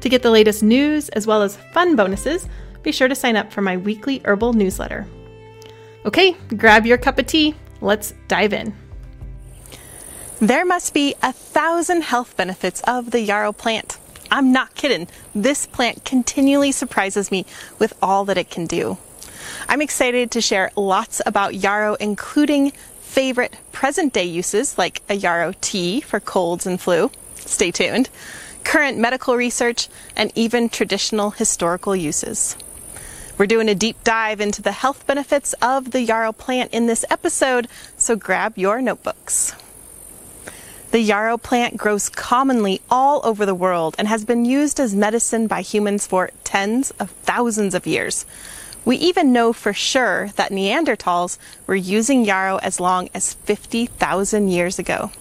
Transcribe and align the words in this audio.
To 0.00 0.08
get 0.08 0.22
the 0.22 0.30
latest 0.30 0.62
news 0.62 1.08
as 1.10 1.26
well 1.26 1.42
as 1.42 1.56
fun 1.72 1.94
bonuses, 1.94 2.48
be 2.82 2.92
sure 2.92 3.08
to 3.08 3.14
sign 3.14 3.36
up 3.36 3.52
for 3.52 3.60
my 3.60 3.76
weekly 3.76 4.22
herbal 4.24 4.54
newsletter. 4.54 5.06
Okay, 6.06 6.34
grab 6.56 6.86
your 6.86 6.96
cup 6.96 7.18
of 7.18 7.26
tea. 7.26 7.54
Let's 7.82 8.14
dive 8.26 8.54
in. 8.54 8.74
There 10.40 10.64
must 10.64 10.94
be 10.94 11.14
a 11.22 11.32
thousand 11.32 12.02
health 12.02 12.34
benefits 12.36 12.80
of 12.86 13.10
the 13.10 13.20
yarrow 13.20 13.52
plant. 13.52 13.98
I'm 14.30 14.52
not 14.52 14.74
kidding. 14.74 15.08
This 15.34 15.66
plant 15.66 16.04
continually 16.06 16.72
surprises 16.72 17.30
me 17.30 17.44
with 17.78 17.92
all 18.00 18.24
that 18.24 18.38
it 18.38 18.48
can 18.48 18.64
do. 18.66 18.96
I'm 19.68 19.82
excited 19.82 20.30
to 20.30 20.40
share 20.40 20.70
lots 20.76 21.20
about 21.26 21.56
yarrow, 21.56 21.94
including 21.94 22.70
favorite 23.00 23.54
present 23.72 24.14
day 24.14 24.24
uses 24.24 24.78
like 24.78 25.02
a 25.10 25.14
yarrow 25.14 25.52
tea 25.60 26.00
for 26.00 26.20
colds 26.20 26.66
and 26.66 26.80
flu. 26.80 27.10
Stay 27.34 27.70
tuned 27.70 28.08
current 28.64 28.98
medical 28.98 29.36
research, 29.36 29.88
and 30.16 30.32
even 30.34 30.68
traditional 30.68 31.30
historical 31.30 31.94
uses. 31.94 32.56
We're 33.40 33.46
doing 33.46 33.70
a 33.70 33.74
deep 33.74 34.04
dive 34.04 34.40
into 34.40 34.60
the 34.60 34.72
health 34.72 35.06
benefits 35.06 35.54
of 35.62 35.92
the 35.92 36.02
yarrow 36.02 36.32
plant 36.32 36.74
in 36.74 36.86
this 36.86 37.04
episode, 37.08 37.68
so 37.96 38.14
grab 38.14 38.58
your 38.58 38.82
notebooks. 38.82 39.54
The 40.90 41.00
yarrow 41.00 41.38
plant 41.38 41.76
grows 41.76 42.08
commonly 42.08 42.80
all 42.90 43.20
over 43.24 43.46
the 43.46 43.54
world 43.54 43.94
and 43.96 44.08
has 44.08 44.24
been 44.24 44.44
used 44.44 44.80
as 44.80 44.94
medicine 44.94 45.46
by 45.46 45.62
humans 45.62 46.06
for 46.06 46.30
tens 46.42 46.90
of 47.00 47.10
thousands 47.22 47.74
of 47.74 47.86
years. 47.86 48.26
We 48.84 48.96
even 48.96 49.32
know 49.32 49.52
for 49.52 49.72
sure 49.72 50.30
that 50.36 50.50
Neanderthals 50.50 51.38
were 51.66 51.76
using 51.76 52.24
yarrow 52.24 52.58
as 52.58 52.80
long 52.80 53.08
as 53.14 53.34
50,000 53.34 54.48
years 54.48 54.78
ago. 54.78 55.12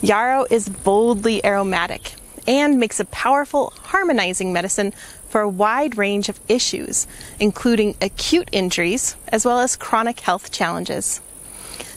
Yarrow 0.00 0.46
is 0.50 0.68
boldly 0.68 1.44
aromatic 1.44 2.14
and 2.50 2.80
makes 2.80 2.98
a 2.98 3.04
powerful 3.04 3.72
harmonizing 3.76 4.52
medicine 4.52 4.92
for 5.28 5.40
a 5.40 5.48
wide 5.48 5.96
range 5.96 6.28
of 6.28 6.40
issues, 6.48 7.06
including 7.38 7.94
acute 8.02 8.48
injuries 8.50 9.14
as 9.28 9.44
well 9.44 9.60
as 9.60 9.76
chronic 9.76 10.18
health 10.18 10.50
challenges. 10.50 11.20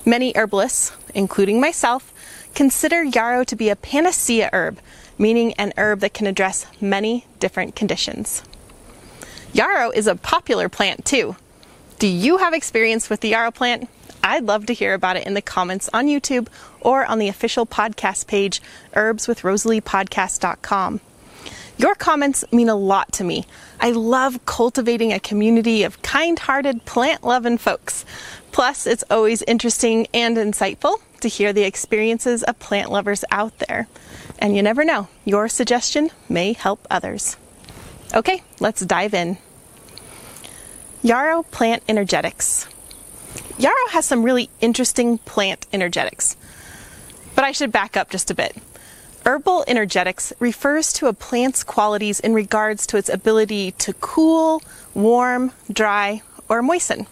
Many 0.06 0.31
herbalists, 0.36 0.91
including 1.16 1.59
myself, 1.59 2.14
consider 2.53 3.02
yarrow 3.02 3.44
to 3.44 3.56
be 3.56 3.69
a 3.69 3.75
panacea 3.75 4.52
herb, 4.53 4.78
meaning 5.18 5.53
an 5.53 5.74
herb 5.75 6.02
that 6.02 6.14
can 6.14 6.28
address 6.28 6.68
many 6.80 7.25
different 7.40 7.75
conditions. 7.75 8.44
Yarrow 9.53 9.90
is 9.90 10.06
a 10.06 10.16
popular 10.16 10.70
plant 10.70 11.03
too. 11.03 11.35
Do 11.97 12.06
you 12.06 12.38
have 12.38 12.53
experience 12.53 13.09
with 13.09 13.22
the 13.22 13.30
yarrow 13.30 13.50
plant? 13.50 13.90
I'd 14.23 14.45
love 14.45 14.67
to 14.67 14.73
hear 14.73 14.94
about 14.94 15.17
it 15.17 15.28
in 15.28 15.34
the 15.34 15.41
comments 15.41 15.89
on 15.94 16.07
YouTube 16.07 16.47
or 16.79 17.06
on 17.06 17.19
the 17.19 17.28
official 17.28 17.66
podcast 17.66 18.28
page, 18.28 18.61
herbswithrosaliepodcast.com. 18.94 21.01
Your 21.78 21.95
comments 21.95 22.45
mean 22.51 22.69
a 22.69 22.75
lot 22.75 23.11
to 23.13 23.23
me. 23.23 23.45
I 23.79 23.91
love 23.91 24.45
cultivating 24.45 25.11
a 25.11 25.19
community 25.19 25.84
of 25.84 26.01
kind 26.01 26.38
hearted, 26.39 26.85
plant 26.85 27.23
loving 27.23 27.57
folks. 27.57 28.06
Plus, 28.51 28.85
it's 28.85 29.03
always 29.09 29.41
interesting 29.41 30.07
and 30.13 30.38
insightful 30.38 30.97
to 31.22 31.28
hear 31.28 31.51
the 31.51 31.63
experiences 31.63 32.44
of 32.44 32.59
plant 32.59 32.91
lovers 32.91 33.25
out 33.31 33.57
there. 33.59 33.88
And 34.40 34.55
you 34.55 34.61
never 34.61 34.85
know, 34.85 35.07
your 35.25 35.50
suggestion 35.50 36.11
may 36.29 36.53
help 36.53 36.85
others. 36.91 37.38
Okay, 38.13 38.44
let's 38.59 38.85
dive 38.85 39.13
in. 39.13 39.38
Yarrow 41.01 41.44
Plant 41.44 41.84
Energetics. 41.90 42.67
Yarrow 43.58 43.88
has 43.91 44.06
some 44.06 44.24
really 44.24 44.50
interesting 44.62 45.19
plant 45.19 45.68
energetics. 45.72 46.36
But 47.36 47.46
I 47.46 47.52
should 47.52 47.72
back 47.72 47.96
up 47.96 48.09
just 48.09 48.31
a 48.31 48.36
bit. 48.36 48.58
Herbal 49.25 49.64
energetics 49.68 50.34
refers 50.40 50.91
to 50.94 51.08
a 51.08 51.14
plant's 51.14 51.64
qualities 51.64 52.19
in 52.19 52.34
regards 52.34 52.86
to 52.88 52.97
its 52.97 53.09
ability 53.09 53.72
to 53.72 53.94
cool, 53.94 54.62
warm, 54.94 55.52
dry, 55.72 56.22
or 56.50 56.62
moisten. 56.62 57.08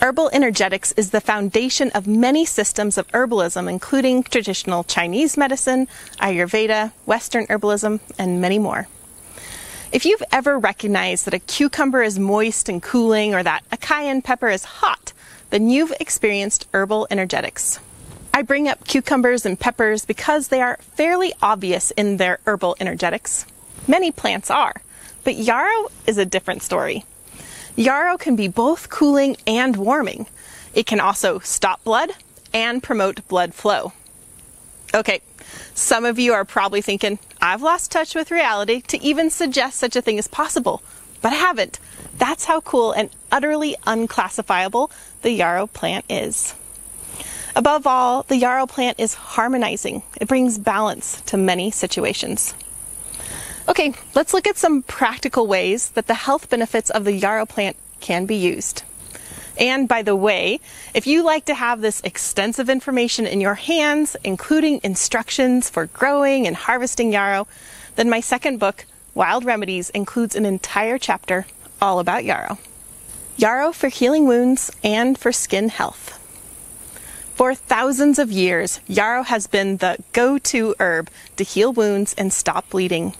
Herbal 0.00 0.30
energetics 0.32 0.92
is 0.92 1.10
the 1.10 1.20
foundation 1.20 1.90
of 1.92 2.06
many 2.06 2.44
systems 2.44 2.98
of 2.98 3.08
herbalism, 3.08 3.68
including 3.68 4.22
traditional 4.22 4.84
Chinese 4.84 5.36
medicine, 5.36 5.88
Ayurveda, 6.20 6.92
Western 7.06 7.46
herbalism, 7.46 8.00
and 8.18 8.40
many 8.40 8.58
more. 8.58 8.86
If 9.92 10.04
you've 10.04 10.22
ever 10.30 10.58
recognized 10.58 11.24
that 11.24 11.34
a 11.34 11.38
cucumber 11.38 12.02
is 12.02 12.18
moist 12.18 12.68
and 12.68 12.82
cooling 12.82 13.34
or 13.34 13.42
that 13.42 13.64
a 13.72 13.76
cayenne 13.76 14.22
pepper 14.22 14.50
is 14.50 14.64
hot, 14.64 15.13
then 15.54 15.70
you've 15.70 15.92
experienced 16.00 16.66
herbal 16.74 17.06
energetics. 17.12 17.78
I 18.34 18.42
bring 18.42 18.66
up 18.66 18.88
cucumbers 18.88 19.46
and 19.46 19.60
peppers 19.60 20.04
because 20.04 20.48
they 20.48 20.60
are 20.60 20.80
fairly 20.96 21.32
obvious 21.40 21.92
in 21.92 22.16
their 22.16 22.40
herbal 22.44 22.74
energetics. 22.80 23.46
Many 23.86 24.10
plants 24.10 24.50
are, 24.50 24.74
but 25.22 25.36
yarrow 25.36 25.92
is 26.08 26.18
a 26.18 26.24
different 26.24 26.64
story. 26.64 27.04
Yarrow 27.76 28.16
can 28.16 28.34
be 28.34 28.48
both 28.48 28.88
cooling 28.88 29.36
and 29.46 29.76
warming. 29.76 30.26
It 30.74 30.86
can 30.86 30.98
also 30.98 31.38
stop 31.38 31.84
blood 31.84 32.10
and 32.52 32.82
promote 32.82 33.28
blood 33.28 33.54
flow. 33.54 33.92
Okay, 34.92 35.20
some 35.72 36.04
of 36.04 36.18
you 36.18 36.32
are 36.32 36.44
probably 36.44 36.82
thinking, 36.82 37.20
I've 37.40 37.62
lost 37.62 37.92
touch 37.92 38.16
with 38.16 38.32
reality 38.32 38.80
to 38.88 39.00
even 39.00 39.30
suggest 39.30 39.78
such 39.78 39.94
a 39.94 40.02
thing 40.02 40.18
is 40.18 40.26
possible, 40.26 40.82
but 41.24 41.32
I 41.32 41.36
haven't. 41.36 41.80
That's 42.18 42.44
how 42.44 42.60
cool 42.60 42.92
and 42.92 43.08
utterly 43.32 43.76
unclassifiable 43.86 44.90
the 45.22 45.30
yarrow 45.30 45.66
plant 45.66 46.04
is. 46.10 46.54
Above 47.56 47.86
all, 47.86 48.24
the 48.24 48.36
yarrow 48.36 48.66
plant 48.66 49.00
is 49.00 49.14
harmonizing. 49.14 50.02
It 50.20 50.28
brings 50.28 50.58
balance 50.58 51.22
to 51.22 51.38
many 51.38 51.70
situations. 51.70 52.52
Okay, 53.66 53.94
let's 54.14 54.34
look 54.34 54.46
at 54.46 54.58
some 54.58 54.82
practical 54.82 55.46
ways 55.46 55.88
that 55.92 56.08
the 56.08 56.12
health 56.26 56.50
benefits 56.50 56.90
of 56.90 57.04
the 57.04 57.14
yarrow 57.14 57.46
plant 57.46 57.78
can 58.00 58.26
be 58.26 58.36
used. 58.36 58.82
And 59.58 59.88
by 59.88 60.02
the 60.02 60.14
way, 60.14 60.60
if 60.92 61.06
you 61.06 61.22
like 61.24 61.46
to 61.46 61.54
have 61.54 61.80
this 61.80 62.02
extensive 62.02 62.68
information 62.68 63.26
in 63.26 63.40
your 63.40 63.54
hands, 63.54 64.14
including 64.24 64.78
instructions 64.82 65.70
for 65.70 65.86
growing 65.86 66.46
and 66.46 66.54
harvesting 66.54 67.14
yarrow, 67.14 67.46
then 67.96 68.10
my 68.10 68.20
second 68.20 68.58
book, 68.58 68.84
Wild 69.14 69.44
Remedies, 69.44 69.90
includes 69.90 70.34
an 70.34 70.44
entire 70.44 70.98
chapter 70.98 71.46
all 71.80 72.00
about 72.00 72.24
yarrow. 72.24 72.58
Yarrow 73.36 73.72
for 73.72 73.88
healing 73.88 74.26
wounds 74.26 74.72
and 74.82 75.16
for 75.16 75.30
skin 75.30 75.68
health. 75.68 76.20
For 77.34 77.54
thousands 77.54 78.18
of 78.18 78.30
years, 78.30 78.80
yarrow 78.86 79.22
has 79.22 79.46
been 79.46 79.78
the 79.78 79.98
go 80.12 80.38
to 80.38 80.74
herb 80.80 81.10
to 81.36 81.44
heal 81.44 81.72
wounds 81.72 82.14
and 82.14 82.32
stop 82.32 82.70
bleeding. 82.70 83.14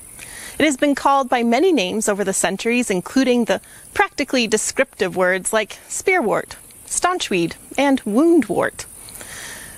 It 0.58 0.64
has 0.64 0.76
been 0.76 0.94
called 0.94 1.28
by 1.28 1.42
many 1.42 1.72
names 1.72 2.08
over 2.08 2.22
the 2.22 2.32
centuries, 2.32 2.90
including 2.90 3.44
the 3.44 3.60
practically 3.92 4.46
descriptive 4.46 5.16
words 5.16 5.52
like 5.52 5.78
spearwort, 5.88 6.56
staunchweed, 6.86 7.54
and 7.76 8.02
woundwort. 8.04 8.86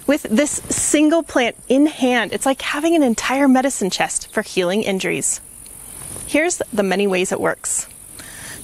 With 0.07 0.23
this 0.25 0.63
single 0.69 1.23
plant 1.23 1.57
in 1.69 1.87
hand, 1.87 2.33
it's 2.33 2.47
like 2.47 2.63
having 2.63 2.95
an 2.95 3.03
entire 3.03 3.49
medicine 3.49 3.91
chest 3.91 4.31
for 4.33 4.43
healing 4.43 4.83
injuries. 4.83 5.41
Here's 6.27 6.61
the 6.73 6.83
many 6.83 7.07
ways 7.07 7.31
it 7.31 7.41
works. 7.41 7.87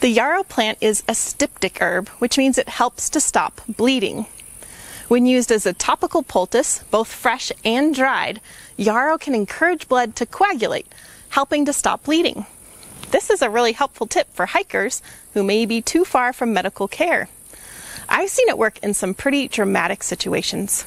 The 0.01 0.09
yarrow 0.09 0.43
plant 0.43 0.79
is 0.81 1.05
a 1.07 1.15
styptic 1.15 1.81
herb, 1.81 2.09
which 2.19 2.37
means 2.37 2.59
it 2.59 2.69
helps 2.69 3.09
to 3.11 3.21
stop 3.21 3.61
bleeding. 3.69 4.27
When 5.07 5.27
used 5.27 5.53
as 5.53 5.65
a 5.65 5.73
topical 5.73 6.25
poultice, 6.25 6.81
both 6.91 7.07
fresh 7.07 7.53
and 7.65 7.95
dried, 7.95 8.41
yarrow 8.77 9.17
can 9.17 9.33
encourage 9.35 9.89
blood 9.89 10.17
to 10.17 10.27
coagulate, 10.27 10.89
helping 11.29 11.65
to 11.67 11.73
stop 11.73 12.03
bleeding. 12.03 12.47
This 13.13 13.31
is 13.31 13.43
a 13.43 13.51
really 13.51 13.73
helpful 13.73 14.09
tip 14.09 14.33
for 14.35 14.47
hikers 14.47 15.01
who 15.35 15.45
may 15.45 15.65
be 15.65 15.81
too 15.81 16.05
far 16.05 16.33
from 16.33 16.53
medical 16.53 16.89
care. 16.89 17.29
I've 18.09 18.31
seen 18.31 18.49
it 18.49 18.59
work 18.59 18.79
in 18.79 18.93
some 18.93 19.15
pretty 19.15 19.47
dramatic 19.47 20.03
situations. 20.03 20.85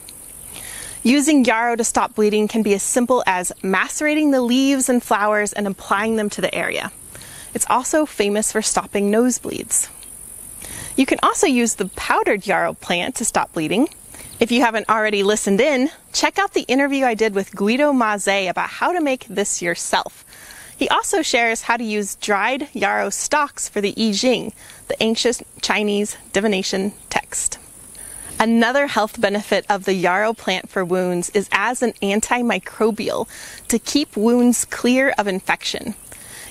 Using 1.05 1.45
yarrow 1.45 1.75
to 1.75 1.83
stop 1.83 2.15
bleeding 2.15 2.47
can 2.47 2.63
be 2.63 2.73
as 2.73 2.81
simple 2.81 3.23
as 3.27 3.51
macerating 3.61 4.31
the 4.31 4.41
leaves 4.41 4.89
and 4.89 5.03
flowers 5.03 5.53
and 5.53 5.67
applying 5.67 6.15
them 6.15 6.31
to 6.31 6.41
the 6.41 6.53
area. 6.55 6.91
It's 7.53 7.67
also 7.69 8.07
famous 8.07 8.51
for 8.51 8.63
stopping 8.63 9.11
nosebleeds. 9.11 9.87
You 10.95 11.05
can 11.05 11.19
also 11.21 11.45
use 11.45 11.75
the 11.75 11.89
powdered 11.89 12.47
yarrow 12.47 12.73
plant 12.73 13.13
to 13.17 13.25
stop 13.25 13.53
bleeding. 13.53 13.87
If 14.39 14.51
you 14.51 14.61
haven't 14.61 14.89
already 14.89 15.21
listened 15.21 15.61
in, 15.61 15.91
check 16.11 16.39
out 16.39 16.55
the 16.55 16.63
interview 16.63 17.05
I 17.05 17.13
did 17.13 17.35
with 17.35 17.55
Guido 17.55 17.93
Masé 17.93 18.49
about 18.49 18.69
how 18.69 18.91
to 18.91 18.99
make 18.99 19.27
this 19.27 19.61
yourself. 19.61 20.25
He 20.75 20.89
also 20.89 21.21
shares 21.21 21.61
how 21.61 21.77
to 21.77 21.83
use 21.83 22.15
dried 22.15 22.67
yarrow 22.73 23.11
stalks 23.11 23.69
for 23.69 23.79
the 23.79 23.93
I 23.95 24.11
Ching, 24.11 24.53
the 24.87 25.01
ancient 25.03 25.43
Chinese 25.61 26.17
divination 26.33 26.93
text. 27.11 27.59
Another 28.37 28.87
health 28.87 29.19
benefit 29.19 29.65
of 29.69 29.85
the 29.85 29.93
yarrow 29.93 30.33
plant 30.33 30.69
for 30.69 30.83
wounds 30.83 31.29
is 31.29 31.47
as 31.53 31.81
an 31.81 31.93
antimicrobial 32.01 33.29
to 33.69 33.79
keep 33.79 34.17
wounds 34.17 34.65
clear 34.65 35.13
of 35.17 35.27
infection. 35.27 35.95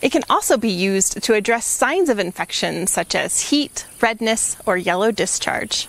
It 0.00 0.10
can 0.10 0.22
also 0.30 0.56
be 0.56 0.70
used 0.70 1.22
to 1.22 1.34
address 1.34 1.66
signs 1.66 2.08
of 2.08 2.18
infection 2.18 2.86
such 2.86 3.14
as 3.14 3.50
heat, 3.50 3.86
redness, 4.00 4.56
or 4.64 4.78
yellow 4.78 5.10
discharge. 5.10 5.88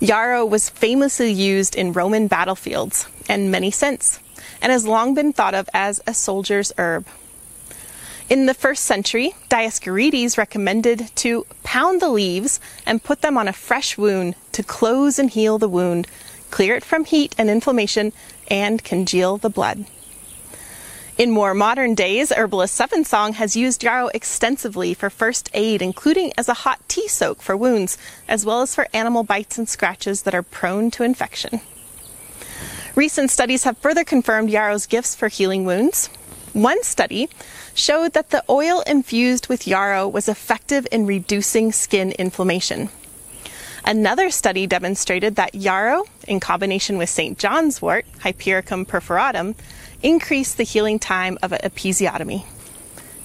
Yarrow 0.00 0.46
was 0.46 0.70
famously 0.70 1.30
used 1.30 1.76
in 1.76 1.92
Roman 1.92 2.26
battlefields 2.26 3.06
and 3.28 3.50
many 3.50 3.70
since, 3.70 4.18
and 4.62 4.72
has 4.72 4.86
long 4.86 5.12
been 5.12 5.34
thought 5.34 5.54
of 5.54 5.68
as 5.74 6.00
a 6.06 6.14
soldier's 6.14 6.72
herb. 6.78 7.06
In 8.30 8.46
the 8.46 8.54
first 8.54 8.84
century, 8.84 9.34
Dioscorides 9.48 10.38
recommended 10.38 11.10
to 11.16 11.44
pound 11.64 12.00
the 12.00 12.08
leaves 12.08 12.60
and 12.86 13.02
put 13.02 13.22
them 13.22 13.36
on 13.36 13.48
a 13.48 13.52
fresh 13.52 13.98
wound 13.98 14.36
to 14.52 14.62
close 14.62 15.18
and 15.18 15.28
heal 15.28 15.58
the 15.58 15.68
wound, 15.68 16.06
clear 16.52 16.76
it 16.76 16.84
from 16.84 17.04
heat 17.04 17.34
and 17.36 17.50
inflammation, 17.50 18.12
and 18.48 18.84
congeal 18.84 19.36
the 19.36 19.50
blood. 19.50 19.84
In 21.18 21.32
more 21.32 21.54
modern 21.54 21.96
days, 21.96 22.30
herbalist 22.30 22.80
7Song 22.80 23.34
has 23.34 23.56
used 23.56 23.82
yarrow 23.82 24.10
extensively 24.14 24.94
for 24.94 25.10
first 25.10 25.50
aid, 25.52 25.82
including 25.82 26.32
as 26.38 26.48
a 26.48 26.62
hot 26.62 26.78
tea 26.86 27.08
soak 27.08 27.42
for 27.42 27.56
wounds, 27.56 27.98
as 28.28 28.46
well 28.46 28.62
as 28.62 28.76
for 28.76 28.86
animal 28.94 29.24
bites 29.24 29.58
and 29.58 29.68
scratches 29.68 30.22
that 30.22 30.36
are 30.36 30.44
prone 30.44 30.92
to 30.92 31.02
infection. 31.02 31.60
Recent 32.94 33.32
studies 33.32 33.64
have 33.64 33.76
further 33.78 34.04
confirmed 34.04 34.50
yarrow's 34.50 34.86
gifts 34.86 35.16
for 35.16 35.26
healing 35.26 35.64
wounds. 35.64 36.08
One 36.52 36.82
study 36.82 37.28
showed 37.74 38.12
that 38.14 38.30
the 38.30 38.42
oil 38.50 38.82
infused 38.84 39.48
with 39.48 39.68
yarrow 39.68 40.08
was 40.08 40.28
effective 40.28 40.86
in 40.90 41.06
reducing 41.06 41.70
skin 41.70 42.10
inflammation. 42.12 42.88
Another 43.84 44.30
study 44.30 44.66
demonstrated 44.66 45.36
that 45.36 45.54
yarrow, 45.54 46.04
in 46.26 46.40
combination 46.40 46.98
with 46.98 47.08
St. 47.08 47.38
John's 47.38 47.80
wort, 47.80 48.04
Hypericum 48.20 48.84
perforatum, 48.84 49.54
increased 50.02 50.56
the 50.56 50.64
healing 50.64 50.98
time 50.98 51.38
of 51.40 51.52
an 51.52 51.60
episiotomy. 51.62 52.44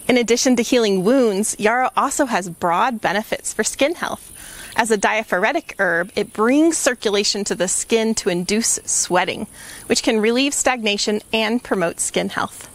In 0.07 0.18
addition 0.18 0.56
to 0.57 0.63
healing 0.63 1.04
wounds, 1.04 1.56
yarrow 1.57 1.89
also 1.98 2.27
has 2.27 2.50
broad 2.50 3.01
benefits 3.01 3.54
for 3.54 3.63
skin 3.63 3.95
health. 3.95 4.31
As 4.75 4.92
a 4.92 4.98
diaphoretic 4.98 5.74
herb, 5.80 6.12
it 6.16 6.31
brings 6.31 6.77
circulation 6.77 7.44
to 7.45 7.56
the 7.56 7.68
skin 7.68 8.13
to 8.16 8.30
induce 8.30 8.80
sweating, 8.86 9.48
which 9.88 10.04
can 10.04 10.19
relieve 10.19 10.54
stagnation 10.54 11.22
and 11.33 11.63
promote 11.63 12.00
skin 12.00 12.30
health. 12.30 12.69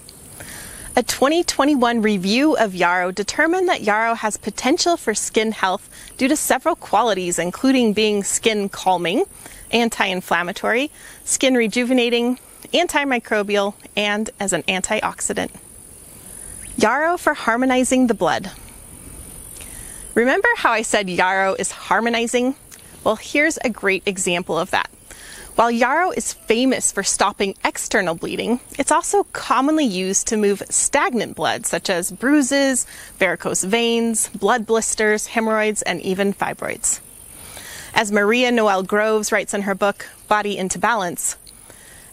A 0.97 1.05
2021 1.05 2.03
review 2.03 2.57
of 2.57 2.75
yarrow 2.75 3.13
determined 3.13 3.69
that 3.69 3.83
yarrow 3.83 4.15
has 4.15 4.37
potential 4.37 4.97
for 4.97 5.15
skin 5.15 5.53
health 5.53 5.89
due 6.19 6.27
to 6.27 6.35
several 6.35 6.75
qualities, 6.75 7.39
including 7.39 7.93
being 7.93 8.25
skin 8.25 8.69
calming, 8.69 9.25
anti 9.71 10.05
inflammatory, 10.07 10.91
skin 11.25 11.55
rejuvenating, 11.55 12.41
antimicrobial, 12.75 13.75
and 13.97 14.31
as 14.41 14.53
an 14.53 14.65
antioxidant. 14.65 15.51
Yarrow 16.77 17.17
for 17.17 17.35
harmonizing 17.35 18.09
the 18.09 18.15
blood. 18.15 18.51
Remember 20.17 20.49
how 20.57 20.73
I 20.73 20.83
said 20.83 21.09
yarrow 21.09 21.55
is 21.55 21.71
harmonizing? 21.71 22.57
Well, 23.05 23.17
here's 23.17 23.59
a 23.59 23.71
great 23.71 24.03
example 24.07 24.59
of 24.59 24.73
that. 24.73 24.91
While 25.57 25.71
yarrow 25.71 26.11
is 26.11 26.33
famous 26.33 26.91
for 26.91 27.03
stopping 27.03 27.55
external 27.65 28.15
bleeding, 28.15 28.61
it's 28.79 28.93
also 28.93 29.25
commonly 29.25 29.85
used 29.85 30.27
to 30.29 30.37
move 30.37 30.63
stagnant 30.71 31.37
blood, 31.37 31.67
such 31.67 31.91
as 31.91 32.11
bruises, 32.11 32.87
varicose 33.19 33.65
veins, 33.65 34.29
blood 34.29 34.65
blisters, 34.65 35.27
hemorrhoids, 35.27 35.83
and 35.83 36.01
even 36.01 36.33
fibroids. 36.33 37.01
As 37.95 38.13
Maria 38.13 38.51
Noel 38.51 38.83
Groves 38.83 39.33
writes 39.33 39.53
in 39.53 39.63
her 39.63 39.75
book, 39.75 40.09
Body 40.29 40.57
into 40.57 40.79
Balance, 40.79 41.37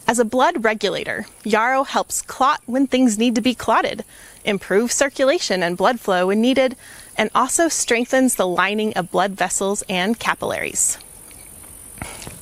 as 0.08 0.18
a 0.18 0.24
blood 0.24 0.64
regulator, 0.64 1.26
yarrow 1.44 1.84
helps 1.84 2.22
clot 2.22 2.62
when 2.64 2.86
things 2.86 3.18
need 3.18 3.34
to 3.34 3.42
be 3.42 3.54
clotted, 3.54 4.06
improve 4.42 4.90
circulation 4.90 5.62
and 5.62 5.76
blood 5.76 6.00
flow 6.00 6.28
when 6.28 6.40
needed, 6.40 6.76
and 7.16 7.30
also 7.34 7.68
strengthens 7.68 8.34
the 8.34 8.46
lining 8.46 8.94
of 8.94 9.10
blood 9.10 9.32
vessels 9.32 9.82
and 9.86 10.18
capillaries. 10.18 10.96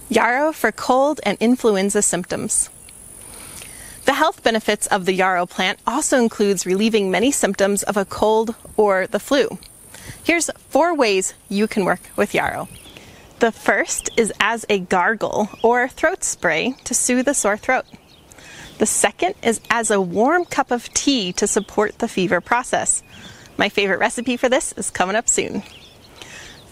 Yarrow 0.08 0.53
for 0.53 0.70
cold 0.70 1.20
and 1.25 1.37
influenza 1.41 2.00
symptoms. 2.00 2.70
The 4.05 4.14
health 4.14 4.44
benefits 4.44 4.87
of 4.87 5.05
the 5.05 5.14
yarrow 5.14 5.47
plant 5.47 5.81
also 5.85 6.19
includes 6.19 6.64
relieving 6.64 7.11
many 7.11 7.32
symptoms 7.32 7.82
of 7.82 7.97
a 7.97 8.05
cold 8.05 8.55
or 8.76 9.08
the 9.08 9.19
flu. 9.19 9.58
Here's 10.23 10.49
four 10.69 10.94
ways 10.94 11.35
you 11.49 11.67
can 11.67 11.85
work 11.85 12.03
with 12.14 12.35
yarrow. 12.35 12.69
The 13.41 13.50
first 13.50 14.11
is 14.17 14.32
as 14.38 14.64
a 14.69 14.79
gargle 14.79 15.49
or 15.61 15.88
throat 15.88 16.23
spray 16.23 16.76
to 16.85 16.94
soothe 16.94 17.26
a 17.26 17.35
sore 17.35 17.56
throat. 17.56 17.85
The 18.79 18.87
second 18.87 19.35
is 19.43 19.61
as 19.70 19.91
a 19.91 20.00
warm 20.00 20.44
cup 20.44 20.70
of 20.70 20.88
tea 20.94 21.32
to 21.32 21.49
support 21.49 21.99
the 21.99 22.08
fever 22.08 22.41
process. 22.41 23.03
My 23.56 23.69
favorite 23.69 23.99
recipe 23.99 24.37
for 24.37 24.49
this 24.49 24.73
is 24.75 24.91
coming 24.91 25.17
up 25.17 25.29
soon. 25.29 25.64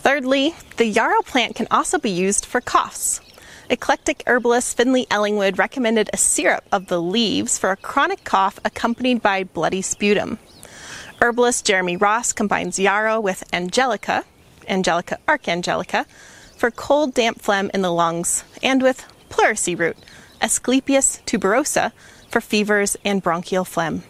Thirdly, 0.05 0.55
the 0.77 0.85
yarrow 0.85 1.23
plant 1.23 1.57
can 1.57 1.67
also 1.71 1.99
be 1.99 2.11
used 2.11 2.45
for 2.45 2.61
coughs. 2.61 3.23
Eclectic 3.71 4.23
herbalist 4.27 4.77
Finley 4.77 5.07
Ellingwood 5.07 5.57
recommended 5.57 6.11
a 6.13 6.19
syrup 6.19 6.63
of 6.71 6.89
the 6.89 7.01
leaves 7.01 7.57
for 7.57 7.71
a 7.71 7.77
chronic 7.79 8.23
cough 8.23 8.59
accompanied 8.67 9.23
by 9.23 9.45
bloody 9.45 9.81
sputum. 9.81 10.39
Herbalist 11.23 11.65
Jeremy 11.65 11.97
Ross 11.97 12.35
combines 12.35 12.79
yarrow 12.79 13.19
with 13.19 13.45
angelica, 13.51 14.25
angelica 14.69 15.17
archangelica, 15.27 16.05
for 16.55 16.71
cold, 16.71 17.15
damp 17.15 17.41
phlegm 17.41 17.71
in 17.73 17.81
the 17.81 17.91
lungs, 17.91 18.45
and 18.63 18.83
with 18.83 19.11
pleurisy 19.31 19.75
root, 19.75 19.97
Asclepias 20.43 21.23
tuberosa, 21.25 21.93
for 22.29 22.43
fevers 22.43 22.99
and 23.07 23.23
bronchial 23.23 23.65
phlegm. 23.65 24.03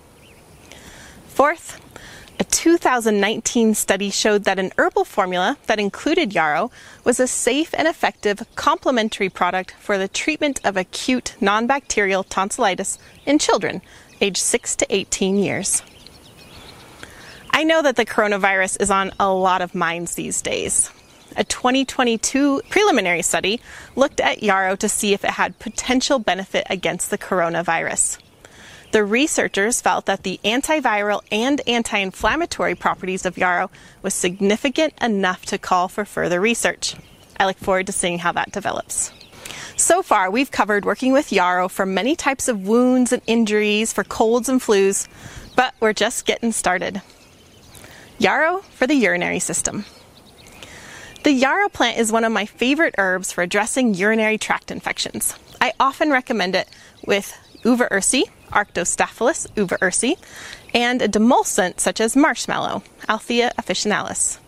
Fourth, 1.29 1.81
a 2.41 2.45
2019 2.45 3.75
study 3.75 4.11
showed 4.11 4.43
that 4.45 4.59
an 4.59 4.73
herbal 4.77 5.05
formula 5.05 5.57
that 5.67 5.79
included 5.79 6.35
yarrow 6.35 6.71
was 7.05 7.21
a 7.21 7.29
safe 7.29 7.73
and 7.75 7.87
effective 7.87 8.43
complementary 8.57 9.29
product 9.29 9.73
for 9.79 9.99
the 9.99 10.09
treatment 10.09 10.61
of 10.65 10.77
acute 10.77 11.37
non 11.41 11.69
bacterial 11.69 12.25
tonsillitis 12.25 12.99
in 13.25 13.39
children 13.39 13.81
aged 14.21 14.39
6 14.39 14.77
to 14.77 14.87
18 14.91 15.37
years. 15.37 15.83
I 17.51 17.63
know 17.63 17.83
that 17.83 17.95
the 17.95 18.07
coronavirus 18.07 18.83
is 18.83 18.91
on 18.91 19.13
a 19.21 19.33
lot 19.33 19.63
of 19.63 19.75
minds 19.75 20.17
these 20.17 20.43
days. 20.43 20.91
A 21.37 21.45
2022 21.45 22.63
preliminary 22.69 23.23
study 23.23 23.61
looked 23.95 24.21
at 24.21 24.43
yarrow 24.43 24.75
to 24.77 24.89
see 24.89 25.13
if 25.13 25.25
it 25.25 25.31
had 25.31 25.59
potential 25.61 26.19
benefit 26.19 26.67
against 26.69 27.11
the 27.11 27.19
coronavirus. 27.19 28.19
The 28.95 29.03
researchers 29.03 29.81
felt 29.81 30.07
that 30.07 30.23
the 30.23 30.39
antiviral 30.45 31.21
and 31.33 31.61
anti 31.67 31.99
inflammatory 31.99 32.77
properties 32.77 33.27
of 33.27 33.37
yarrow 33.37 33.69
was 34.03 34.15
significant 34.15 34.95
enough 35.03 35.45
to 35.47 35.59
call 35.59 35.89
for 35.89 36.05
further 36.05 36.41
research. 36.41 36.95
I 37.37 37.47
look 37.47 37.57
forward 37.57 37.87
to 37.87 37.93
seeing 37.93 38.21
how 38.21 38.31
that 38.31 38.53
develops. 38.53 39.11
So 39.75 40.01
far, 40.01 40.31
we've 40.31 40.53
covered 40.53 40.85
working 40.85 41.13
with 41.13 41.33
yarrow 41.33 41.69
for 41.69 41.85
many 41.85 42.15
types 42.15 42.47
of 42.47 42.69
wounds 42.69 43.13
and 43.13 43.21
injuries, 43.27 43.93
for 43.93 44.05
colds 44.05 44.49
and 44.49 44.61
flus, 44.61 45.09
but 45.57 45.75
we're 45.81 45.93
just 45.93 46.25
getting 46.25 46.53
started. 46.53 47.03
Yarrow 48.19 48.59
for 48.59 48.87
the 48.87 48.95
urinary 48.95 49.41
system. 49.41 49.87
The 51.25 51.33
yarrow 51.33 51.69
plant 51.69 51.99
is 51.99 52.13
one 52.13 52.23
of 52.23 52.31
my 52.31 52.47
favorite 52.47 52.95
herbs 52.97 53.33
for 53.33 53.43
addressing 53.43 53.95
urinary 53.95 54.39
tract 54.39 54.71
infections. 54.71 55.35
I 55.61 55.73
often 55.81 56.11
recommend 56.11 56.55
it 56.55 56.69
with 57.05 57.37
uva 57.65 57.89
ursi, 57.91 58.31
Arctostaphylos 58.53 59.47
uva 59.57 59.79
ursi, 59.79 60.17
and 60.73 61.03
a 61.03 61.09
demulcent 61.09 61.81
such 61.81 62.01
as 62.01 62.17
marshmallow, 62.17 62.83
Althea 63.09 63.53
officinalis. 63.59 64.39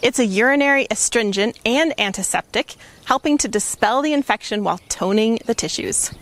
It's 0.00 0.18
a 0.18 0.24
urinary 0.24 0.86
astringent 0.90 1.58
and 1.66 1.98
antiseptic, 2.00 2.76
helping 3.04 3.36
to 3.38 3.48
dispel 3.48 4.00
the 4.00 4.14
infection 4.14 4.64
while 4.64 4.80
toning 4.88 5.38
the 5.44 5.54
tissues. 5.54 6.12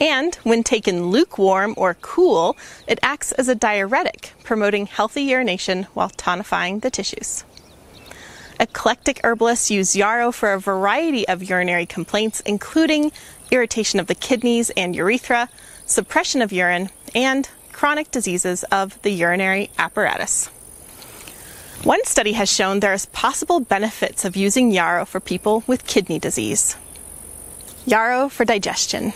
And 0.00 0.34
when 0.36 0.62
taken 0.62 1.06
lukewarm 1.06 1.74
or 1.76 1.94
cool, 1.94 2.56
it 2.86 2.98
acts 3.02 3.32
as 3.32 3.48
a 3.48 3.54
diuretic, 3.54 4.32
promoting 4.44 4.86
healthy 4.86 5.22
urination 5.22 5.84
while 5.94 6.10
tonifying 6.10 6.82
the 6.82 6.90
tissues. 6.90 7.44
Eclectic 8.60 9.20
herbalists 9.22 9.70
use 9.70 9.94
yarrow 9.94 10.32
for 10.32 10.52
a 10.52 10.60
variety 10.60 11.26
of 11.28 11.44
urinary 11.48 11.86
complaints, 11.86 12.40
including 12.40 13.12
irritation 13.52 14.00
of 14.00 14.08
the 14.08 14.14
kidneys 14.14 14.70
and 14.70 14.96
urethra, 14.96 15.48
suppression 15.88 16.42
of 16.42 16.52
urine, 16.52 16.90
and 17.14 17.48
chronic 17.72 18.10
diseases 18.10 18.64
of 18.64 19.00
the 19.02 19.10
urinary 19.10 19.70
apparatus. 19.78 20.46
One 21.84 22.04
study 22.04 22.32
has 22.32 22.50
shown 22.50 22.80
there 22.80 22.92
is 22.92 23.06
possible 23.06 23.60
benefits 23.60 24.24
of 24.24 24.36
using 24.36 24.70
yarrow 24.70 25.04
for 25.04 25.20
people 25.20 25.62
with 25.66 25.86
kidney 25.86 26.18
disease. 26.18 26.76
Yarrow 27.86 28.28
for 28.28 28.44
digestion. 28.44 29.12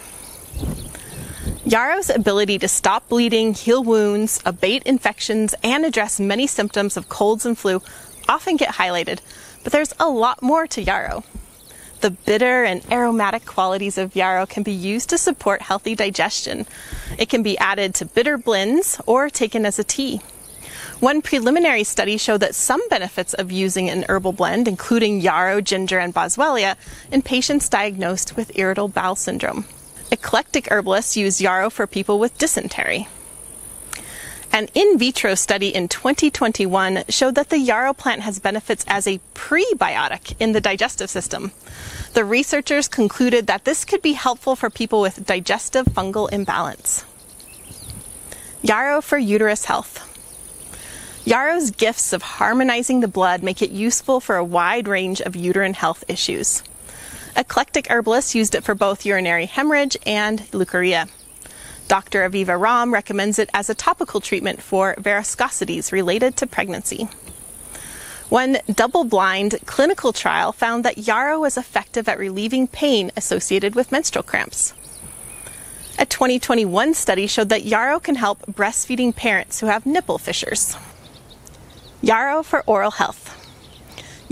Yarrow's 1.64 2.08
ability 2.08 2.58
to 2.60 2.68
stop 2.68 3.08
bleeding, 3.08 3.52
heal 3.52 3.82
wounds, 3.82 4.40
abate 4.46 4.82
infections, 4.84 5.54
and 5.62 5.84
address 5.84 6.18
many 6.18 6.46
symptoms 6.46 6.96
of 6.96 7.08
colds 7.08 7.44
and 7.44 7.58
flu 7.58 7.82
often 8.28 8.56
get 8.56 8.74
highlighted, 8.74 9.20
but 9.62 9.72
there's 9.72 9.92
a 9.98 10.08
lot 10.08 10.42
more 10.42 10.66
to 10.68 10.82
yarrow. 10.82 11.24
The 12.02 12.10
bitter 12.10 12.64
and 12.64 12.82
aromatic 12.90 13.46
qualities 13.46 13.96
of 13.96 14.16
yarrow 14.16 14.44
can 14.44 14.64
be 14.64 14.72
used 14.72 15.08
to 15.10 15.18
support 15.18 15.62
healthy 15.62 15.94
digestion. 15.94 16.66
It 17.16 17.28
can 17.28 17.44
be 17.44 17.56
added 17.58 17.94
to 17.94 18.06
bitter 18.06 18.36
blends 18.36 19.00
or 19.06 19.30
taken 19.30 19.64
as 19.64 19.78
a 19.78 19.84
tea. 19.84 20.20
One 20.98 21.22
preliminary 21.22 21.84
study 21.84 22.16
showed 22.16 22.40
that 22.40 22.56
some 22.56 22.80
benefits 22.88 23.34
of 23.34 23.52
using 23.52 23.88
an 23.88 24.04
herbal 24.08 24.32
blend, 24.32 24.66
including 24.66 25.20
yarrow, 25.20 25.60
ginger, 25.60 26.00
and 26.00 26.12
boswellia, 26.12 26.74
in 27.12 27.22
patients 27.22 27.68
diagnosed 27.68 28.36
with 28.36 28.58
irritable 28.58 28.88
bowel 28.88 29.14
syndrome. 29.14 29.64
Eclectic 30.10 30.72
herbalists 30.72 31.16
use 31.16 31.40
yarrow 31.40 31.70
for 31.70 31.86
people 31.86 32.18
with 32.18 32.36
dysentery. 32.36 33.06
An 34.54 34.68
in 34.74 34.98
vitro 34.98 35.34
study 35.34 35.74
in 35.74 35.88
2021 35.88 37.04
showed 37.08 37.36
that 37.36 37.48
the 37.48 37.58
yarrow 37.58 37.94
plant 37.94 38.20
has 38.20 38.38
benefits 38.38 38.84
as 38.86 39.06
a 39.06 39.18
prebiotic 39.32 40.34
in 40.38 40.52
the 40.52 40.60
digestive 40.60 41.08
system. 41.08 41.52
The 42.12 42.26
researchers 42.26 42.86
concluded 42.86 43.46
that 43.46 43.64
this 43.64 43.86
could 43.86 44.02
be 44.02 44.12
helpful 44.12 44.54
for 44.54 44.68
people 44.68 45.00
with 45.00 45.24
digestive 45.24 45.86
fungal 45.86 46.30
imbalance. 46.30 47.06
Yarrow 48.60 49.00
for 49.00 49.16
uterus 49.16 49.64
health. 49.64 50.06
Yarrow's 51.24 51.70
gifts 51.70 52.12
of 52.12 52.20
harmonizing 52.20 53.00
the 53.00 53.08
blood 53.08 53.42
make 53.42 53.62
it 53.62 53.70
useful 53.70 54.20
for 54.20 54.36
a 54.36 54.44
wide 54.44 54.86
range 54.86 55.22
of 55.22 55.34
uterine 55.34 55.72
health 55.72 56.04
issues. 56.08 56.62
Eclectic 57.34 57.86
herbalists 57.88 58.34
used 58.34 58.54
it 58.54 58.64
for 58.64 58.74
both 58.74 59.06
urinary 59.06 59.46
hemorrhage 59.46 59.96
and 60.04 60.40
leukorrhea. 60.50 61.08
Dr. 61.92 62.26
Aviva 62.26 62.58
Romm 62.58 62.90
recommends 62.90 63.38
it 63.38 63.50
as 63.52 63.68
a 63.68 63.74
topical 63.74 64.18
treatment 64.18 64.62
for 64.62 64.94
varicosities 64.94 65.92
related 65.92 66.38
to 66.38 66.46
pregnancy. 66.46 67.06
One 68.30 68.56
double 68.74 69.04
blind 69.04 69.58
clinical 69.66 70.14
trial 70.14 70.52
found 70.52 70.86
that 70.86 71.06
yarrow 71.06 71.40
was 71.40 71.58
effective 71.58 72.08
at 72.08 72.18
relieving 72.18 72.66
pain 72.66 73.12
associated 73.14 73.74
with 73.74 73.92
menstrual 73.92 74.22
cramps. 74.22 74.72
A 75.98 76.06
2021 76.06 76.94
study 76.94 77.26
showed 77.26 77.50
that 77.50 77.66
yarrow 77.66 78.00
can 78.00 78.14
help 78.14 78.40
breastfeeding 78.46 79.14
parents 79.14 79.60
who 79.60 79.66
have 79.66 79.84
nipple 79.84 80.16
fissures. 80.16 80.74
Yarrow 82.00 82.42
for 82.42 82.62
oral 82.66 82.92
health. 82.92 83.41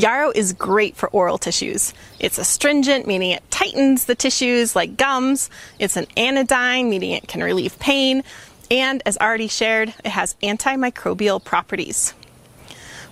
Yarrow 0.00 0.33
is 0.35 0.54
great 0.54 0.97
for 0.97 1.11
oral 1.11 1.37
tissues. 1.37 1.92
It's 2.19 2.38
astringent, 2.38 3.07
meaning 3.07 3.33
it 3.33 3.50
tightens 3.50 4.07
the 4.07 4.14
tissues 4.14 4.75
like 4.75 4.97
gums. 4.97 5.50
It's 5.78 5.99
an 5.99 6.07
anodyne, 6.16 6.88
meaning 6.88 7.11
it 7.11 7.28
can 7.28 7.42
relieve 7.42 7.78
pain. 7.78 8.23
And 8.71 9.02
as 9.04 9.19
already 9.19 9.49
shared, 9.49 9.92
it 10.02 10.12
has 10.12 10.37
antimicrobial 10.42 11.45
properties. 11.45 12.14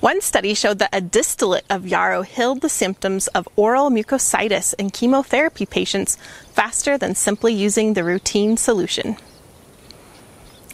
One 0.01 0.23
study 0.23 0.55
showed 0.55 0.79
that 0.79 0.95
a 0.95 1.03
distillate 1.03 1.67
of 1.69 1.87
yarrow 1.87 2.23
healed 2.23 2.63
the 2.63 2.71
symptoms 2.71 3.27
of 3.29 3.47
oral 3.55 3.91
mucositis 3.91 4.73
in 4.79 4.89
chemotherapy 4.89 5.67
patients 5.67 6.17
faster 6.53 6.97
than 6.97 7.15
simply 7.15 7.53
using 7.53 7.93
the 7.93 8.05
routine 8.05 8.57
solution. 8.57 9.19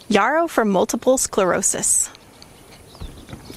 Yarrow 0.07 0.47
for 0.47 0.63
multiple 0.63 1.17
sclerosis. 1.17 2.09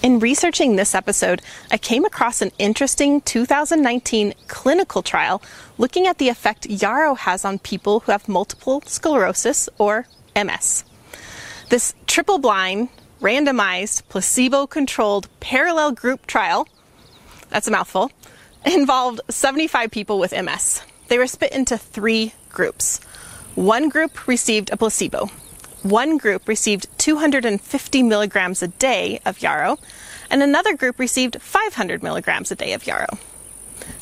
In 0.00 0.20
researching 0.20 0.76
this 0.76 0.94
episode, 0.94 1.42
I 1.72 1.76
came 1.76 2.04
across 2.04 2.40
an 2.40 2.52
interesting 2.56 3.20
2019 3.20 4.32
clinical 4.46 5.02
trial 5.02 5.42
looking 5.76 6.06
at 6.06 6.18
the 6.18 6.28
effect 6.28 6.66
yarrow 6.66 7.14
has 7.14 7.44
on 7.44 7.58
people 7.58 8.00
who 8.00 8.12
have 8.12 8.28
multiple 8.28 8.80
sclerosis 8.86 9.68
or 9.76 10.06
MS. 10.36 10.84
This 11.68 11.94
triple 12.06 12.38
blind, 12.38 12.90
randomized, 13.20 14.04
placebo 14.08 14.68
controlled 14.68 15.28
parallel 15.40 15.90
group 15.90 16.28
trial, 16.28 16.68
that's 17.48 17.66
a 17.66 17.72
mouthful, 17.72 18.12
involved 18.64 19.20
75 19.28 19.90
people 19.90 20.20
with 20.20 20.32
MS. 20.32 20.82
They 21.08 21.18
were 21.18 21.26
split 21.26 21.52
into 21.52 21.76
three 21.76 22.34
groups. 22.50 23.00
One 23.56 23.88
group 23.88 24.28
received 24.28 24.70
a 24.70 24.76
placebo, 24.76 25.28
one 25.82 26.18
group 26.18 26.48
received 26.48 26.86
250 26.98 28.02
milligrams 28.02 28.62
a 28.62 28.68
day 28.68 29.20
of 29.24 29.42
yarrow, 29.42 29.78
and 30.30 30.42
another 30.42 30.76
group 30.76 30.98
received 30.98 31.40
500 31.40 32.02
milligrams 32.02 32.50
a 32.50 32.56
day 32.56 32.72
of 32.72 32.86
yarrow. 32.86 33.18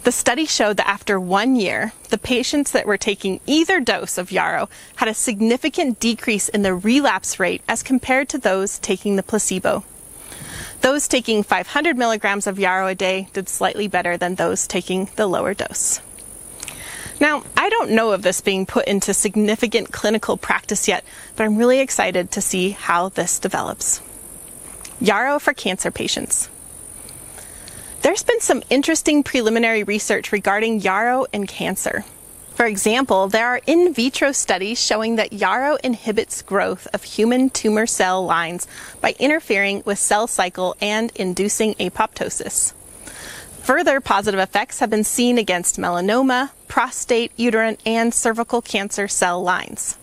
The 0.05 0.13
study 0.13 0.47
showed 0.47 0.77
that 0.79 0.89
after 0.89 1.21
one 1.21 1.57
year, 1.57 1.93
the 2.11 2.19
patients 2.19 2.71
that 2.73 2.87
were 2.87 2.97
taking 2.97 3.41
either 3.47 3.81
dose 3.81 4.19
of 4.19 4.33
yarrow 4.33 4.69
had 4.97 5.09
a 5.09 5.15
significant 5.15 6.01
decrease 6.01 6.49
in 6.49 6.63
the 6.63 6.75
relapse 6.75 7.39
rate 7.39 7.63
as 7.69 7.83
compared 7.83 8.29
to 8.31 8.39
those 8.39 8.79
taking 8.79 9.17
the 9.17 9.23
placebo. 9.23 9.85
Those 10.81 11.09
taking 11.09 11.43
500 11.43 11.97
milligrams 11.97 12.47
of 12.47 12.59
yarrow 12.59 12.87
a 12.87 12.95
day 12.95 13.29
did 13.33 13.49
slightly 13.49 13.89
better 13.89 14.17
than 14.17 14.35
those 14.37 14.67
taking 14.67 15.09
the 15.17 15.27
lower 15.27 15.55
dose. 15.55 16.01
Now, 17.19 17.45
I 17.57 17.71
don't 17.71 17.93
know 17.93 18.13
of 18.13 18.23
this 18.23 18.43
being 18.43 18.67
put 18.67 18.87
into 18.87 19.15
significant 19.15 19.91
clinical 19.91 20.37
practice 20.37 20.87
yet, 20.87 21.03
but 21.35 21.45
I'm 21.45 21.57
really 21.57 21.81
excited 21.81 22.31
to 22.33 22.43
see 22.43 22.71
how 22.71 23.09
this 23.09 23.39
develops. 23.39 24.03
Yarrow 25.01 25.39
for 25.39 25.55
cancer 25.55 25.91
patients. 25.91 26.51
There's 28.03 28.23
been 28.23 28.41
some 28.41 28.63
interesting 28.71 29.23
preliminary 29.23 29.83
research 29.83 30.31
regarding 30.31 30.81
yarrow 30.81 31.27
and 31.33 31.49
cancer. 31.49 32.05
For 32.55 32.65
example, 32.65 33.29
there 33.29 33.49
are 33.49 33.61
in 33.67 33.93
vitro 33.93 34.33
studies 34.33 34.81
showing 34.81 35.17
that 35.17 35.33
yarrow 35.33 35.77
inhibits 35.83 36.41
growth 36.41 36.87
of 36.95 37.03
human 37.03 37.51
tumor 37.51 37.87
cell 37.87 38.25
lines 38.25 38.67
by 39.01 39.15
interfering 39.19 39.83
with 39.85 39.99
cell 39.99 40.27
cycle 40.27 40.77
and 40.81 41.13
inducing 41.17 41.75
apoptosis. 41.75 42.73
Further 43.67 44.01
positive 44.01 44.39
effects 44.39 44.79
have 44.79 44.91
been 44.91 45.03
seen 45.03 45.39
against 45.39 45.77
melanoma, 45.77 46.51
prostate, 46.69 47.33
uterine, 47.35 47.79
and 47.85 48.15
cervical 48.15 48.63
cancer 48.63 49.09
cell 49.09 49.43
lines. 49.43 49.99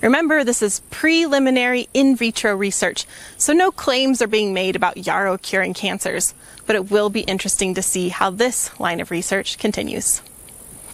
Remember, 0.00 0.42
this 0.42 0.62
is 0.62 0.80
preliminary 0.88 1.90
in 1.92 2.16
vitro 2.16 2.56
research, 2.56 3.04
so 3.36 3.52
no 3.52 3.70
claims 3.70 4.22
are 4.22 4.26
being 4.26 4.54
made 4.54 4.76
about 4.76 4.96
yarrow 4.96 5.36
curing 5.36 5.74
cancers, 5.74 6.32
but 6.64 6.74
it 6.74 6.90
will 6.90 7.10
be 7.10 7.20
interesting 7.20 7.74
to 7.74 7.82
see 7.82 8.08
how 8.08 8.30
this 8.30 8.80
line 8.80 8.98
of 8.98 9.10
research 9.10 9.58
continues. 9.58 10.22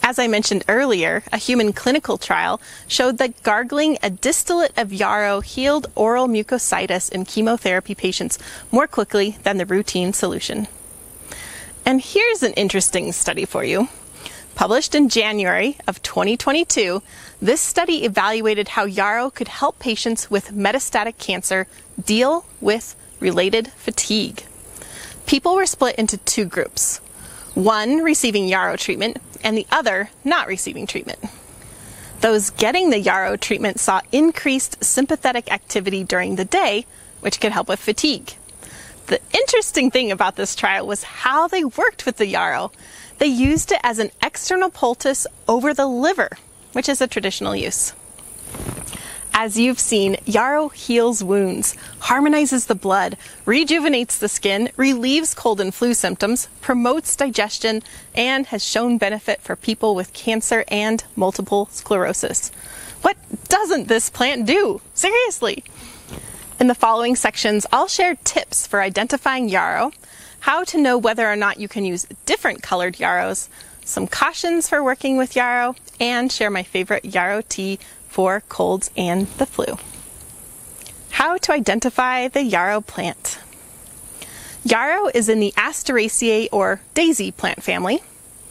As 0.02 0.18
I 0.18 0.26
mentioned 0.26 0.64
earlier, 0.66 1.23
a 1.32 1.37
human 1.37 1.73
clinical 1.73 2.18
trial 2.18 2.61
showed 2.88 3.18
that 3.18 3.44
gargling 3.44 3.97
a 4.02 4.11
distillate 4.11 4.76
of 4.76 4.92
yarrow 4.92 5.38
healed 5.38 5.87
oral 5.94 6.26
mucositis 6.26 7.12
in 7.12 7.26
chemotherapy 7.26 7.94
patients 7.94 8.40
more 8.73 8.88
quickly 8.88 9.38
than 9.44 9.59
the 9.59 9.66
routine 9.66 10.12
solution. 10.12 10.66
And 11.84 12.00
here's 12.00 12.42
an 12.42 12.52
interesting 12.52 13.12
study 13.12 13.44
for 13.44 13.64
you. 13.64 13.88
Published 14.54 14.94
in 14.94 15.08
January 15.08 15.78
of 15.88 16.02
2022, 16.02 17.02
this 17.40 17.60
study 17.60 18.04
evaluated 18.04 18.68
how 18.68 18.84
yarrow 18.84 19.30
could 19.30 19.48
help 19.48 19.78
patients 19.78 20.30
with 20.30 20.52
metastatic 20.52 21.18
cancer 21.18 21.66
deal 22.02 22.44
with 22.60 22.94
related 23.18 23.68
fatigue. 23.72 24.44
People 25.26 25.54
were 25.54 25.66
split 25.66 25.96
into 25.96 26.18
two 26.18 26.44
groups 26.44 27.00
one 27.54 27.98
receiving 27.98 28.48
yarrow 28.48 28.76
treatment, 28.76 29.18
and 29.44 29.56
the 29.56 29.66
other 29.70 30.08
not 30.24 30.46
receiving 30.46 30.86
treatment. 30.86 31.18
Those 32.20 32.50
getting 32.50 32.90
the 32.90 33.00
yarrow 33.00 33.36
treatment 33.36 33.78
saw 33.78 34.00
increased 34.10 34.82
sympathetic 34.82 35.52
activity 35.52 36.04
during 36.04 36.36
the 36.36 36.44
day, 36.44 36.86
which 37.20 37.40
could 37.40 37.52
help 37.52 37.68
with 37.68 37.80
fatigue. 37.80 38.34
The 39.06 39.21
interesting 39.32 39.90
thing 39.90 40.11
about 40.11 40.37
this 40.37 40.54
trial 40.54 40.87
was 40.87 41.02
how 41.02 41.49
they 41.49 41.64
worked 41.64 42.06
with 42.06 42.16
the 42.16 42.26
yarrow. 42.26 42.73
They 43.18 43.26
used 43.26 43.73
it 43.73 43.80
as 43.82 43.99
an 43.99 44.11
external 44.23 44.71
poultice 44.71 45.26
over 45.49 45.75
the 45.75 45.87
liver, 45.87 46.30
which 46.73 46.88
is 46.88 47.00
a 47.00 47.06
traditional 47.06 47.54
use. 47.54 47.92
As 49.35 49.59
you've 49.59 49.80
seen, 49.80 50.18
yarrow 50.26 50.68
heals 50.68 51.25
wounds, 51.25 51.75
harmonizes 52.00 52.66
the 52.66 52.75
blood, 52.75 53.16
rejuvenates 53.47 54.18
the 54.18 54.28
skin, 54.28 54.71
relieves 54.76 55.35
cold 55.35 55.61
and 55.61 55.75
flu 55.75 55.94
symptoms, 55.94 56.49
promotes 56.61 57.16
digestion, 57.16 57.82
and 58.14 58.47
has 58.47 58.62
shown 58.62 58.99
benefit 58.99 59.40
for 59.40 59.56
people 59.56 59.94
with 59.94 60.12
cancer 60.12 60.64
and 60.68 61.04
multiple 61.16 61.66
sclerosis. 61.73 62.50
What 63.00 63.16
doesn't 63.49 63.88
this 63.88 64.11
plant 64.11 64.47
do? 64.47 64.82
Seriously. 64.94 65.64
In 66.62 66.69
the 66.69 66.76
following 66.76 67.16
sections, 67.16 67.66
I'll 67.73 67.88
share 67.88 68.14
tips 68.23 68.69
for 68.69 68.81
identifying 68.81 69.49
yarrow, 69.49 69.90
how 70.38 70.62
to 70.62 70.81
know 70.81 70.97
whether 70.97 71.28
or 71.28 71.35
not 71.35 71.59
you 71.59 71.66
can 71.66 71.85
use 71.85 72.07
different 72.25 72.62
colored 72.62 73.00
yarrows, 73.00 73.49
some 73.85 74.07
cautions 74.07 74.69
for 74.69 74.81
working 74.81 75.16
with 75.16 75.35
yarrow, 75.35 75.75
and 75.99 76.31
share 76.31 76.50
my 76.50 76.62
favorite 76.62 77.04
yarrow 77.04 77.42
tea 77.49 77.81
for 78.07 78.42
colds 78.49 78.92
and 78.97 79.26
the 79.38 79.45
flu. 79.47 79.76
How 81.11 81.37
to 81.37 81.52
identify 81.52 82.28
the 82.28 82.45
yarrow 82.45 82.81
plant. 82.81 83.40
Yarrow 84.62 85.11
is 85.12 85.28
in 85.28 85.40
the 85.40 85.52
Asteraceae 85.57 86.49
or 86.52 86.81
daisy 86.95 87.33
plant 87.33 87.64
family. 87.64 88.04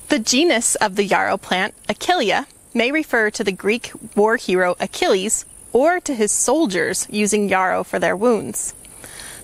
The 0.09 0.19
genus 0.19 0.75
of 0.75 0.97
the 0.97 1.05
yarrow 1.05 1.37
plant, 1.37 1.75
Achillea, 1.87 2.45
may 2.73 2.91
refer 2.91 3.29
to 3.29 3.43
the 3.45 3.53
Greek 3.53 3.93
war 4.17 4.35
hero 4.35 4.75
Achilles 4.81 5.45
or 5.73 5.99
to 5.99 6.13
his 6.13 6.31
soldiers 6.31 7.07
using 7.09 7.49
yarrow 7.49 7.83
for 7.83 7.99
their 7.99 8.15
wounds. 8.15 8.73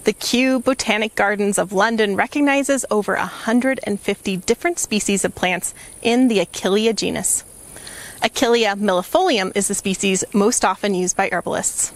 The 0.04 0.14
Kew 0.14 0.60
Botanic 0.60 1.16
Gardens 1.16 1.58
of 1.58 1.74
London 1.74 2.16
recognizes 2.16 2.86
over 2.90 3.16
150 3.16 4.38
different 4.38 4.80
species 4.80 5.26
of 5.26 5.36
plants 5.36 5.74
in 6.02 6.30
the 6.30 6.40
Achillea 6.40 6.96
genus. 6.96 7.44
Achillea 8.22 8.76
millefolium 8.76 9.52
is 9.56 9.68
the 9.68 9.76
species 9.76 10.24
most 10.34 10.64
often 10.64 10.96
used 10.96 11.18
by 11.18 11.30
herbalists. 11.32 11.92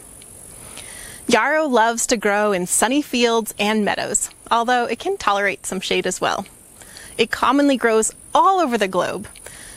Yarrow 1.28 1.66
loves 1.66 2.06
to 2.08 2.18
grow 2.18 2.52
in 2.52 2.68
sunny 2.68 3.02
fields 3.02 3.54
and 3.58 3.86
meadows, 3.86 4.30
although 4.52 4.86
it 4.86 5.00
can 5.00 5.16
tolerate 5.16 5.66
some 5.66 5.80
shade 5.80 6.06
as 6.06 6.20
well. 6.20 6.46
It 7.18 7.32
commonly 7.32 7.78
grows 7.78 8.12
all 8.36 8.60
over 8.60 8.78
the 8.78 8.88
globe. 8.88 9.28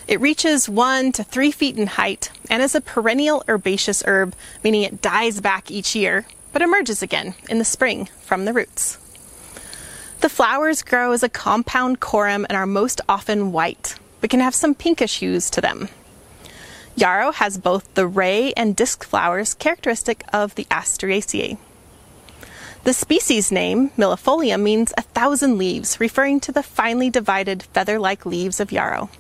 It 0.06 0.20
reaches 0.20 0.68
one 0.68 1.12
to 1.12 1.24
three 1.24 1.50
feet 1.50 1.78
in 1.78 1.86
height 1.86 2.30
and 2.50 2.62
is 2.62 2.74
a 2.74 2.80
perennial 2.80 3.42
herbaceous 3.48 4.02
herb, 4.06 4.34
meaning 4.62 4.82
it 4.82 5.00
dies 5.00 5.40
back 5.40 5.70
each 5.70 5.94
year 5.94 6.26
but 6.54 6.62
emerges 6.62 7.02
again 7.02 7.34
in 7.50 7.58
the 7.58 7.64
spring 7.64 8.08
from 8.22 8.44
the 8.44 8.52
roots. 8.52 8.96
The 10.20 10.28
flowers 10.28 10.82
grow 10.82 11.10
as 11.12 11.24
a 11.24 11.28
compound 11.28 12.00
corymb 12.00 12.46
and 12.48 12.56
are 12.56 12.64
most 12.64 13.00
often 13.08 13.50
white, 13.50 13.96
but 14.20 14.30
can 14.30 14.40
have 14.40 14.54
some 14.54 14.74
pinkish 14.74 15.18
hues 15.18 15.50
to 15.50 15.60
them. 15.60 15.88
Yarrow 16.94 17.32
has 17.32 17.58
both 17.58 17.92
the 17.94 18.06
ray 18.06 18.52
and 18.52 18.76
disc 18.76 19.02
flowers 19.04 19.52
characteristic 19.54 20.22
of 20.32 20.54
the 20.54 20.64
Asteraceae. 20.66 21.58
The 22.84 22.92
species 22.92 23.50
name, 23.50 23.90
millefolium, 23.98 24.62
means 24.62 24.94
a 24.96 25.02
thousand 25.02 25.58
leaves, 25.58 25.98
referring 25.98 26.38
to 26.40 26.52
the 26.52 26.62
finely 26.62 27.10
divided 27.10 27.64
feather 27.64 27.98
like 27.98 28.24
leaves 28.24 28.60
of 28.60 28.70
yarrow. 28.70 29.10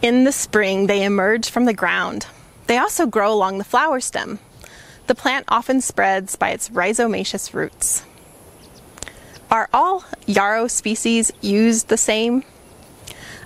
In 0.00 0.22
the 0.22 0.30
spring, 0.30 0.86
they 0.86 1.02
emerge 1.02 1.50
from 1.50 1.64
the 1.64 1.72
ground. 1.72 2.26
They 2.68 2.78
also 2.78 3.06
grow 3.06 3.32
along 3.32 3.58
the 3.58 3.64
flower 3.64 3.98
stem. 3.98 4.38
The 5.08 5.14
plant 5.16 5.46
often 5.48 5.80
spreads 5.80 6.36
by 6.36 6.50
its 6.50 6.68
rhizomaceous 6.68 7.52
roots. 7.52 8.04
Are 9.50 9.68
all 9.72 10.04
yarrow 10.24 10.68
species 10.68 11.32
used 11.40 11.88
the 11.88 11.96
same? 11.96 12.44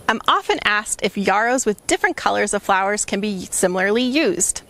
I'm 0.09 0.21
often 0.28 0.59
asked 0.64 1.00
if 1.02 1.16
yarrows 1.16 1.64
with 1.64 1.87
different 1.87 2.18
colors 2.18 2.52
of 2.52 2.62
flowers 2.62 3.06
can 3.06 3.21
be 3.21 3.47
similarly 3.47 4.02
used. 4.02 4.61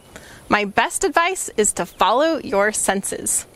My 0.48 0.64
best 0.64 1.02
advice 1.02 1.50
is 1.56 1.72
to 1.72 1.86
follow 1.86 2.38
your 2.38 2.70
senses. 2.70 3.46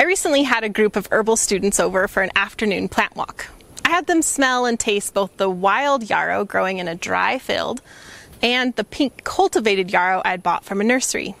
I 0.00 0.04
recently 0.04 0.42
had 0.42 0.64
a 0.64 0.68
group 0.68 0.96
of 0.96 1.06
herbal 1.12 1.36
students 1.36 1.78
over 1.78 2.08
for 2.08 2.24
an 2.24 2.32
afternoon 2.34 2.88
plant 2.88 3.14
walk. 3.14 3.46
I 3.84 3.90
had 3.90 4.06
them 4.06 4.22
smell 4.22 4.66
and 4.66 4.80
taste 4.80 5.14
both 5.14 5.36
the 5.36 5.50
wild 5.50 6.08
yarrow 6.08 6.44
growing 6.44 6.78
in 6.78 6.88
a 6.88 6.94
dry 6.94 7.38
field 7.38 7.82
and 8.42 8.74
the 8.76 8.84
pink 8.84 9.24
cultivated 9.24 9.90
yarrow 9.90 10.20
I'd 10.24 10.42
bought 10.42 10.64
from 10.64 10.80
a 10.80 10.84
nursery. 10.84 11.34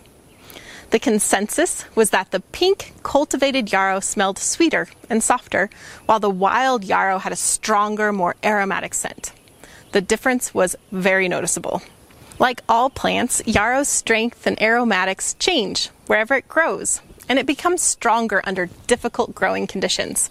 The 0.90 0.98
consensus 0.98 1.84
was 1.94 2.10
that 2.10 2.30
the 2.30 2.40
pink 2.40 2.92
cultivated 3.02 3.72
yarrow 3.72 4.00
smelled 4.00 4.38
sweeter 4.38 4.88
and 5.10 5.22
softer, 5.22 5.68
while 6.06 6.20
the 6.20 6.30
wild 6.30 6.84
yarrow 6.84 7.18
had 7.18 7.32
a 7.32 7.36
stronger, 7.36 8.12
more 8.12 8.36
aromatic 8.44 8.94
scent. 8.94 9.32
The 9.92 10.00
difference 10.00 10.54
was 10.54 10.76
very 10.92 11.28
noticeable. 11.28 11.82
Like 12.38 12.62
all 12.68 12.90
plants, 12.90 13.42
yarrow's 13.44 13.88
strength 13.88 14.46
and 14.46 14.60
aromatics 14.62 15.34
change 15.34 15.88
wherever 16.06 16.34
it 16.34 16.48
grows, 16.48 17.00
and 17.28 17.38
it 17.38 17.46
becomes 17.46 17.82
stronger 17.82 18.40
under 18.44 18.66
difficult 18.86 19.34
growing 19.34 19.66
conditions. 19.66 20.30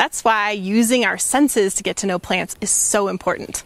That's 0.00 0.24
why 0.24 0.52
using 0.52 1.04
our 1.04 1.18
senses 1.18 1.74
to 1.74 1.82
get 1.82 1.98
to 1.98 2.06
know 2.06 2.18
plants 2.18 2.56
is 2.62 2.70
so 2.70 3.08
important. 3.08 3.64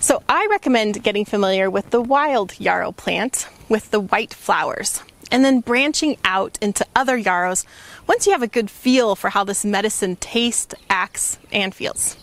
So 0.00 0.22
I 0.26 0.46
recommend 0.50 1.02
getting 1.02 1.26
familiar 1.26 1.68
with 1.68 1.90
the 1.90 2.00
wild 2.00 2.58
yarrow 2.58 2.90
plant 2.90 3.48
with 3.68 3.90
the 3.90 4.00
white 4.00 4.32
flowers 4.32 5.02
and 5.30 5.44
then 5.44 5.60
branching 5.60 6.16
out 6.24 6.56
into 6.62 6.86
other 6.96 7.18
yarrows 7.18 7.66
once 8.06 8.24
you 8.24 8.32
have 8.32 8.40
a 8.40 8.46
good 8.46 8.70
feel 8.70 9.14
for 9.14 9.28
how 9.28 9.44
this 9.44 9.62
medicine 9.62 10.16
tastes, 10.16 10.74
acts, 10.88 11.36
and 11.52 11.74
feels. 11.74 12.16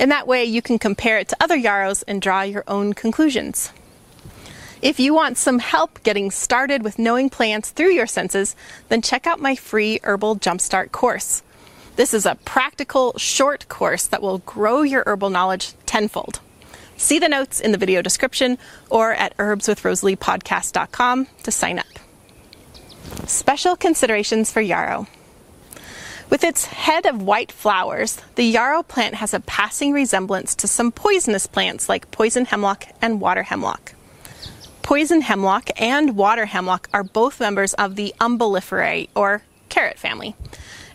In 0.00 0.08
that 0.08 0.26
way, 0.26 0.46
you 0.46 0.62
can 0.62 0.78
compare 0.78 1.18
it 1.18 1.28
to 1.28 1.36
other 1.40 1.54
yarrows 1.54 2.00
and 2.04 2.22
draw 2.22 2.40
your 2.40 2.64
own 2.66 2.94
conclusions. 2.94 3.74
If 4.80 4.98
you 4.98 5.12
want 5.12 5.36
some 5.36 5.58
help 5.58 6.02
getting 6.02 6.30
started 6.30 6.82
with 6.82 6.98
knowing 6.98 7.28
plants 7.28 7.68
through 7.68 7.90
your 7.90 8.06
senses, 8.06 8.56
then 8.88 9.02
check 9.02 9.26
out 9.26 9.38
my 9.38 9.54
free 9.54 10.00
Herbal 10.02 10.36
Jumpstart 10.36 10.92
course. 10.92 11.42
This 11.98 12.14
is 12.14 12.26
a 12.26 12.36
practical, 12.36 13.18
short 13.18 13.68
course 13.68 14.06
that 14.06 14.22
will 14.22 14.38
grow 14.38 14.82
your 14.82 15.02
herbal 15.04 15.30
knowledge 15.30 15.72
tenfold. 15.84 16.38
See 16.96 17.18
the 17.18 17.28
notes 17.28 17.58
in 17.58 17.72
the 17.72 17.76
video 17.76 18.02
description 18.02 18.56
or 18.88 19.14
at 19.14 19.36
herbswithrosaliepodcast.com 19.36 21.26
to 21.42 21.50
sign 21.50 21.80
up. 21.80 21.86
Special 23.26 23.74
considerations 23.74 24.52
for 24.52 24.60
yarrow. 24.60 25.08
With 26.30 26.44
its 26.44 26.66
head 26.66 27.04
of 27.04 27.20
white 27.20 27.50
flowers, 27.50 28.22
the 28.36 28.44
yarrow 28.44 28.84
plant 28.84 29.16
has 29.16 29.34
a 29.34 29.40
passing 29.40 29.92
resemblance 29.92 30.54
to 30.54 30.68
some 30.68 30.92
poisonous 30.92 31.48
plants 31.48 31.88
like 31.88 32.12
poison 32.12 32.44
hemlock 32.44 32.84
and 33.02 33.20
water 33.20 33.42
hemlock. 33.42 33.94
Poison 34.82 35.22
hemlock 35.22 35.70
and 35.76 36.16
water 36.16 36.46
hemlock 36.46 36.88
are 36.92 37.02
both 37.02 37.40
members 37.40 37.74
of 37.74 37.96
the 37.96 38.14
Umbelliferae 38.20 39.08
or 39.16 39.42
carrot 39.68 39.98
family, 39.98 40.36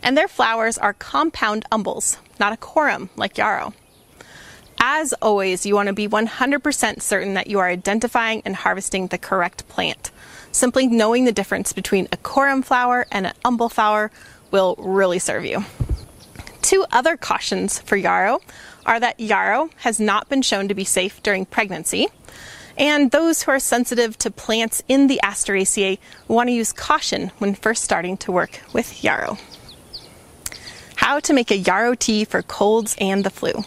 and 0.04 0.16
their 0.16 0.28
flowers 0.28 0.78
are 0.78 0.92
compound 0.92 1.64
umbels, 1.72 2.18
not 2.38 2.52
a 2.52 2.56
corymb 2.56 3.08
like 3.16 3.38
yarrow. 3.38 3.72
As 4.78 5.14
always, 5.14 5.64
you 5.64 5.74
want 5.74 5.86
to 5.86 5.94
be 5.94 6.06
100% 6.06 7.00
certain 7.00 7.34
that 7.34 7.46
you 7.46 7.58
are 7.58 7.68
identifying 7.68 8.42
and 8.44 8.54
harvesting 8.54 9.06
the 9.06 9.18
correct 9.18 9.66
plant. 9.66 10.10
Simply 10.52 10.86
knowing 10.86 11.24
the 11.24 11.32
difference 11.32 11.72
between 11.72 12.06
a 12.12 12.18
corymb 12.18 12.62
flower 12.62 13.06
and 13.10 13.26
an 13.26 13.32
umbel 13.44 13.70
flower 13.70 14.10
will 14.50 14.76
really 14.78 15.18
serve 15.18 15.46
you. 15.46 15.64
Two 16.60 16.84
other 16.92 17.16
cautions 17.16 17.78
for 17.78 17.96
yarrow 17.96 18.40
are 18.84 19.00
that 19.00 19.18
yarrow 19.18 19.70
has 19.76 19.98
not 19.98 20.28
been 20.28 20.42
shown 20.42 20.68
to 20.68 20.74
be 20.74 20.84
safe 20.84 21.22
during 21.22 21.46
pregnancy, 21.46 22.08
and 22.76 23.10
those 23.10 23.42
who 23.42 23.52
are 23.52 23.58
sensitive 23.60 24.18
to 24.18 24.30
plants 24.30 24.82
in 24.88 25.06
the 25.06 25.20
Asteraceae 25.22 25.98
want 26.28 26.48
to 26.48 26.52
use 26.52 26.72
caution 26.72 27.30
when 27.38 27.54
first 27.54 27.84
starting 27.84 28.16
to 28.18 28.32
work 28.32 28.60
with 28.72 29.02
yarrow. 29.02 29.38
How 31.04 31.20
to 31.20 31.34
make 31.34 31.50
a 31.50 31.58
yarrow 31.58 31.94
tea 31.94 32.24
for 32.24 32.40
colds 32.40 32.96
and 32.98 33.24
the 33.24 33.28
flu. 33.28 33.62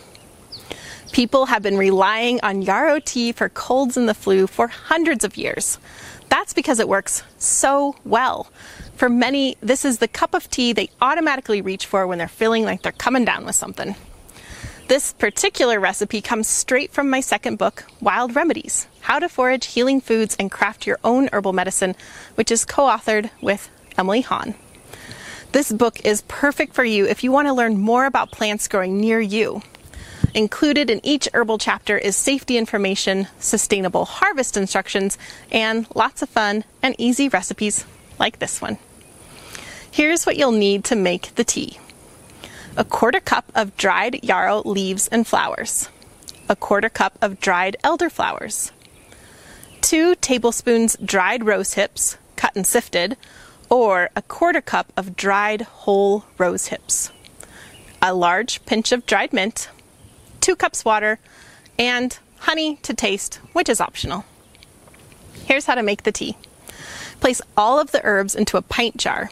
People 1.11 1.45
have 1.45 1.61
been 1.61 1.77
relying 1.77 2.39
on 2.41 2.63
yarrow 2.63 2.99
tea 2.99 3.31
for 3.31 3.47
colds 3.47 3.95
and 3.95 4.09
the 4.09 4.15
flu 4.15 4.47
for 4.47 4.67
hundreds 4.67 5.23
of 5.23 5.37
years. 5.37 5.77
That's 6.29 6.55
because 6.55 6.79
it 6.79 6.89
works 6.89 7.21
so 7.37 7.95
well. 8.03 8.47
For 8.95 9.07
many, 9.07 9.55
this 9.61 9.85
is 9.85 9.99
the 9.99 10.07
cup 10.07 10.33
of 10.33 10.49
tea 10.49 10.73
they 10.73 10.89
automatically 10.99 11.61
reach 11.61 11.85
for 11.85 12.07
when 12.07 12.17
they're 12.17 12.27
feeling 12.27 12.63
like 12.65 12.81
they're 12.81 12.91
coming 12.91 13.23
down 13.23 13.45
with 13.45 13.53
something. 13.53 13.95
This 14.87 15.13
particular 15.13 15.79
recipe 15.79 16.21
comes 16.21 16.47
straight 16.47 16.91
from 16.91 17.07
my 17.07 17.19
second 17.19 17.59
book, 17.59 17.83
Wild 18.01 18.35
Remedies 18.35 18.87
How 19.01 19.19
to 19.19 19.29
Forage 19.29 19.67
Healing 19.67 20.01
Foods 20.01 20.35
and 20.39 20.49
Craft 20.49 20.87
Your 20.87 20.97
Own 21.03 21.29
Herbal 21.31 21.53
Medicine, 21.53 21.95
which 22.33 22.49
is 22.49 22.65
co 22.65 22.87
authored 22.87 23.29
with 23.41 23.69
Emily 23.95 24.21
Han. 24.21 24.55
This 25.53 25.71
book 25.71 26.05
is 26.05 26.23
perfect 26.27 26.73
for 26.73 26.83
you 26.83 27.07
if 27.07 27.23
you 27.23 27.31
want 27.31 27.47
to 27.47 27.53
learn 27.53 27.79
more 27.79 28.05
about 28.05 28.31
plants 28.31 28.67
growing 28.67 28.99
near 28.99 29.19
you. 29.19 29.61
Included 30.33 30.89
in 30.89 30.99
each 31.05 31.29
herbal 31.33 31.57
chapter 31.57 31.97
is 31.97 32.15
safety 32.15 32.57
information, 32.57 33.27
sustainable 33.39 34.05
harvest 34.05 34.57
instructions, 34.57 35.17
and 35.51 35.87
lots 35.95 36.21
of 36.21 36.29
fun 36.29 36.65
and 36.83 36.95
easy 36.97 37.29
recipes 37.29 37.85
like 38.19 38.39
this 38.39 38.61
one. 38.61 38.77
Here's 39.89 40.25
what 40.25 40.37
you'll 40.37 40.51
need 40.51 40.83
to 40.85 40.95
make 40.95 41.33
the 41.35 41.43
tea 41.43 41.79
a 42.75 42.83
quarter 42.83 43.19
cup 43.19 43.51
of 43.55 43.75
dried 43.77 44.23
yarrow 44.23 44.61
leaves 44.63 45.07
and 45.07 45.25
flowers, 45.25 45.89
a 46.47 46.55
quarter 46.55 46.89
cup 46.89 47.17
of 47.21 47.39
dried 47.39 47.75
elderflowers, 47.83 48.71
two 49.81 50.13
tablespoons 50.15 50.97
dried 51.03 51.45
rose 51.45 51.73
hips, 51.73 52.17
cut 52.35 52.55
and 52.55 52.67
sifted, 52.67 53.17
or 53.69 54.09
a 54.15 54.21
quarter 54.21 54.61
cup 54.61 54.91
of 54.95 55.15
dried 55.15 55.61
whole 55.61 56.25
rose 56.37 56.67
hips, 56.67 57.11
a 58.01 58.13
large 58.13 58.65
pinch 58.65 58.91
of 58.91 59.05
dried 59.05 59.33
mint, 59.33 59.69
two 60.39 60.55
cups 60.55 60.85
water, 60.85 61.19
and 61.77 62.19
honey 62.39 62.77
to 62.77 62.93
taste, 62.93 63.35
which 63.53 63.69
is 63.69 63.81
optional. 63.81 64.25
Here's 65.45 65.65
how 65.65 65.75
to 65.75 65.83
make 65.83 66.03
the 66.03 66.11
tea. 66.11 66.37
Place 67.19 67.41
all 67.55 67.79
of 67.79 67.91
the 67.91 68.01
herbs 68.03 68.35
into 68.35 68.57
a 68.57 68.61
pint 68.61 68.97
jar. 68.97 69.29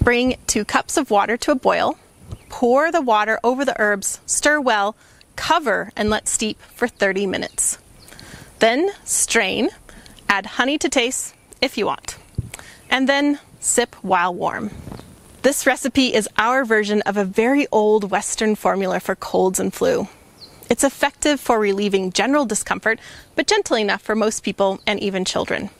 Bring 0.00 0.36
two 0.46 0.64
cups 0.64 0.96
of 0.96 1.10
water 1.10 1.36
to 1.38 1.50
a 1.50 1.56
boil. 1.56 1.98
Pour 2.48 2.92
the 2.92 3.02
water 3.02 3.38
over 3.42 3.64
the 3.64 3.78
herbs, 3.80 4.20
stir 4.26 4.60
well, 4.60 4.96
cover, 5.36 5.90
and 5.96 6.10
let 6.10 6.28
steep 6.28 6.60
for 6.74 6.88
30 6.88 7.26
minutes. 7.26 7.78
Then 8.58 8.90
strain, 9.04 9.70
add 10.28 10.46
honey 10.46 10.78
to 10.78 10.88
taste 10.88 11.34
if 11.60 11.78
you 11.78 11.86
want, 11.86 12.16
and 12.90 13.08
then 13.08 13.38
sip 13.60 13.94
while 13.96 14.34
warm. 14.34 14.70
This 15.42 15.66
recipe 15.66 16.14
is 16.14 16.28
our 16.36 16.64
version 16.64 17.02
of 17.02 17.16
a 17.16 17.24
very 17.24 17.66
old 17.70 18.10
Western 18.10 18.54
formula 18.54 19.00
for 19.00 19.14
colds 19.14 19.60
and 19.60 19.72
flu. 19.72 20.08
It's 20.68 20.84
effective 20.84 21.40
for 21.40 21.58
relieving 21.58 22.12
general 22.12 22.44
discomfort, 22.44 23.00
but 23.34 23.46
gentle 23.46 23.76
enough 23.76 24.02
for 24.02 24.14
most 24.14 24.42
people 24.42 24.80
and 24.86 25.00
even 25.00 25.24
children. 25.24 25.70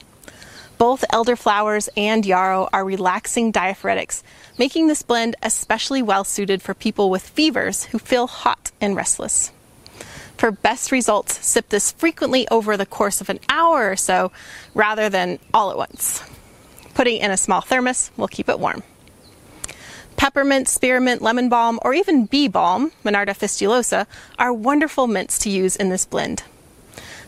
Both 0.79 1.05
elderflowers 1.13 1.89
and 1.97 2.25
yarrow 2.25 2.69
are 2.73 2.85
relaxing 2.85 3.51
diaphoretics, 3.51 4.23
making 4.59 4.87
this 4.87 5.03
blend 5.03 5.35
especially 5.43 6.03
well 6.03 6.23
suited 6.25 6.63
for 6.63 6.73
people 6.73 7.11
with 7.11 7.29
fevers 7.29 7.85
who 7.87 7.99
feel 7.99 8.29
hot 8.29 8.71
and 8.81 8.95
restless. 8.95 9.51
For 10.37 10.53
best 10.53 10.93
results, 10.93 11.45
sip 11.45 11.69
this 11.69 11.91
frequently 11.91 12.47
over 12.49 12.77
the 12.77 12.87
course 12.87 13.21
of 13.21 13.29
an 13.29 13.41
hour 13.49 13.91
or 13.91 13.97
so 13.97 14.31
rather 14.73 15.09
than 15.09 15.41
all 15.53 15.73
at 15.73 15.77
once. 15.77 16.23
Putting 16.99 17.19
in 17.19 17.31
a 17.31 17.37
small 17.37 17.61
thermos 17.61 18.11
will 18.17 18.27
keep 18.27 18.49
it 18.49 18.59
warm. 18.59 18.83
Peppermint, 20.17 20.67
spearmint, 20.67 21.23
lemon 21.23 21.49
balm, 21.49 21.79
or 21.83 21.95
even 21.95 22.27
bee 22.27 22.49
balm, 22.49 22.91
Monarda 23.05 23.39
fistulosa, 23.39 24.05
are 24.37 24.53
wonderful 24.53 25.07
mints 25.07 25.39
to 25.39 25.49
use 25.49 25.77
in 25.77 25.91
this 25.91 26.05
blend. 26.05 26.43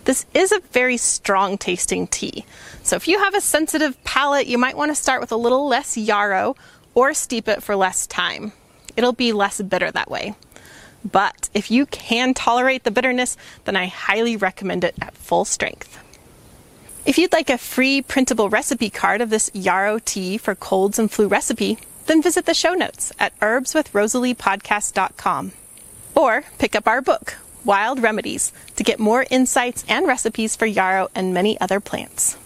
This 0.06 0.26
is 0.34 0.50
a 0.50 0.58
very 0.72 0.96
strong 0.96 1.56
tasting 1.56 2.08
tea. 2.08 2.44
So 2.82 2.96
if 2.96 3.06
you 3.06 3.20
have 3.20 3.36
a 3.36 3.40
sensitive 3.40 4.02
palate, 4.02 4.48
you 4.48 4.58
might 4.58 4.76
want 4.76 4.90
to 4.90 4.96
start 4.96 5.20
with 5.20 5.30
a 5.30 5.36
little 5.36 5.68
less 5.68 5.96
yarrow 5.96 6.56
or 6.96 7.14
steep 7.14 7.46
it 7.46 7.62
for 7.62 7.76
less 7.76 8.08
time. 8.08 8.50
It'll 8.96 9.12
be 9.12 9.32
less 9.32 9.62
bitter 9.62 9.92
that 9.92 10.10
way. 10.10 10.34
But 11.04 11.48
if 11.54 11.70
you 11.70 11.86
can 11.86 12.34
tolerate 12.34 12.82
the 12.82 12.90
bitterness, 12.90 13.36
then 13.66 13.76
I 13.76 13.86
highly 13.86 14.36
recommend 14.36 14.82
it 14.82 14.96
at 15.00 15.14
full 15.14 15.44
strength. 15.44 15.96
If 17.10 17.18
you'd 17.18 17.32
like 17.32 17.50
a 17.50 17.58
free 17.58 18.00
printable 18.02 18.48
recipe 18.48 18.88
card 18.88 19.20
of 19.20 19.30
this 19.30 19.50
yarrow 19.52 19.98
tea 19.98 20.38
for 20.38 20.54
colds 20.54 20.96
and 20.96 21.10
flu 21.10 21.26
recipe, 21.26 21.76
then 22.06 22.22
visit 22.22 22.46
the 22.46 22.54
show 22.54 22.74
notes 22.74 23.12
at 23.18 23.36
herbswithrosaliepodcast.com. 23.40 25.52
Or 26.14 26.44
pick 26.60 26.76
up 26.76 26.86
our 26.86 27.02
book, 27.02 27.36
Wild 27.64 28.00
Remedies, 28.00 28.52
to 28.76 28.84
get 28.84 29.00
more 29.00 29.26
insights 29.28 29.84
and 29.88 30.06
recipes 30.06 30.54
for 30.54 30.66
yarrow 30.66 31.08
and 31.12 31.34
many 31.34 31.60
other 31.60 31.80
plants. 31.80 32.38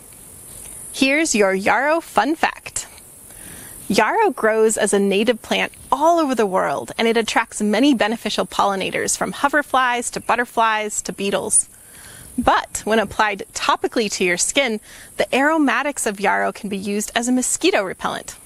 Here's 0.95 1.35
your 1.35 1.53
yarrow 1.53 2.01
fun 2.01 2.35
fact. 2.35 2.87
Yarrow 3.87 4.31
grows 4.31 4.79
as 4.79 4.95
a 4.95 4.99
native 4.99 5.43
plant 5.43 5.73
all 5.93 6.19
over 6.19 6.35
the 6.35 6.47
world 6.47 6.91
and 6.97 7.07
it 7.07 7.19
attracts 7.19 7.61
many 7.61 7.93
beneficial 7.93 8.47
pollinators 8.47 9.15
from 9.15 9.35
hoverflies 9.35 10.11
to 10.13 10.21
butterflies 10.21 11.03
to 11.03 11.13
beetles. 11.13 11.69
But 12.37 12.83
when 12.85 12.99
applied 12.99 13.45
topically 13.55 14.11
to 14.13 14.25
your 14.25 14.37
skin, 14.37 14.81
the 15.17 15.33
aromatics 15.35 16.07
of 16.07 16.21
yarrow 16.21 16.53
can 16.53 16.69
be 16.69 16.77
used 16.77 17.13
as 17.15 17.29
a 17.29 17.33
mosquito 17.33 17.83
repellent. 17.83 18.37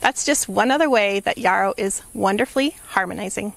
That's 0.00 0.24
just 0.24 0.48
one 0.48 0.70
other 0.70 0.88
way 0.88 1.20
that 1.20 1.38
yarrow 1.38 1.74
is 1.76 2.02
wonderfully 2.12 2.76
harmonizing. 2.88 3.54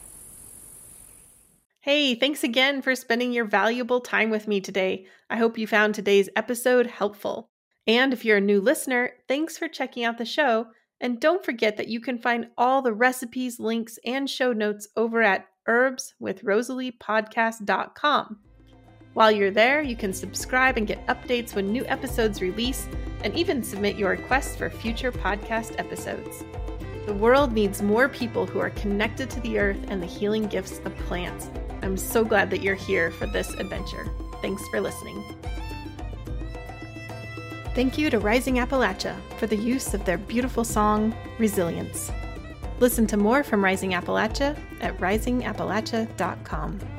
Hey, 1.82 2.16
thanks 2.16 2.44
again 2.44 2.82
for 2.82 2.96
spending 2.96 3.32
your 3.32 3.46
valuable 3.46 4.02
time 4.02 4.30
with 4.30 4.48
me 4.48 4.60
today. 4.60 5.06
I 5.30 5.38
hope 5.38 5.58
you 5.58 5.68
found 5.68 5.96
today's 5.96 6.30
episode 6.36 6.88
helpful. 6.88 7.50
And 7.86 8.14
if 8.14 8.26
you're 8.26 8.38
a 8.38 8.42
new 8.42 8.60
listener, 8.60 9.12
thanks 9.28 9.58
for 9.58 9.68
checking 9.68 10.04
out 10.04 10.18
the 10.18 10.26
show. 10.26 10.68
And 11.00 11.20
don't 11.20 11.46
forget 11.46 11.78
that 11.78 11.88
you 11.88 12.02
can 12.02 12.18
find 12.18 12.48
all 12.58 12.82
the 12.82 12.94
recipes, 12.94 13.60
links, 13.60 14.00
and 14.04 14.28
show 14.30 14.52
notes 14.52 14.88
over 14.98 15.22
at 15.22 15.46
herbswithrosaliepodcast.com. 15.68 18.40
While 19.18 19.32
you're 19.32 19.50
there, 19.50 19.82
you 19.82 19.96
can 19.96 20.14
subscribe 20.14 20.78
and 20.78 20.86
get 20.86 21.04
updates 21.08 21.56
when 21.56 21.72
new 21.72 21.84
episodes 21.88 22.40
release 22.40 22.88
and 23.24 23.34
even 23.36 23.64
submit 23.64 23.96
your 23.96 24.12
requests 24.12 24.56
for 24.56 24.70
future 24.70 25.12
podcast 25.12 25.74
episodes. 25.80 26.46
The 27.08 27.16
world 27.16 27.52
needs 27.52 27.82
more 27.82 28.10
people 28.10 28.46
who 28.46 28.60
are 28.60 28.70
connected 28.70 29.32
to 29.32 29.40
the 29.40 29.58
earth 29.58 29.84
and 29.88 30.04
the 30.04 30.06
healing 30.06 30.46
gifts 30.46 30.82
of 30.86 30.96
plants. 30.98 31.50
I'm 31.82 31.98
so 31.98 32.24
glad 32.24 32.52
that 32.52 32.62
you're 32.62 32.76
here 32.76 33.10
for 33.10 33.26
this 33.26 33.56
adventure. 33.56 34.08
Thanks 34.44 34.62
for 34.68 34.80
listening. 34.80 35.24
Thank 37.74 37.98
you 37.98 38.12
to 38.12 38.20
Rising 38.20 38.58
Appalachia 38.58 39.16
for 39.40 39.48
the 39.48 39.58
use 39.58 39.96
of 39.96 40.06
their 40.06 40.20
beautiful 40.20 40.64
song, 40.64 41.16
Resilience. 41.40 42.12
Listen 42.80 43.08
to 43.08 43.18
more 43.18 43.44
from 43.44 43.66
Rising 43.66 43.94
Appalachia 43.94 44.56
at 44.80 44.96
risingappalachia.com. 45.00 46.97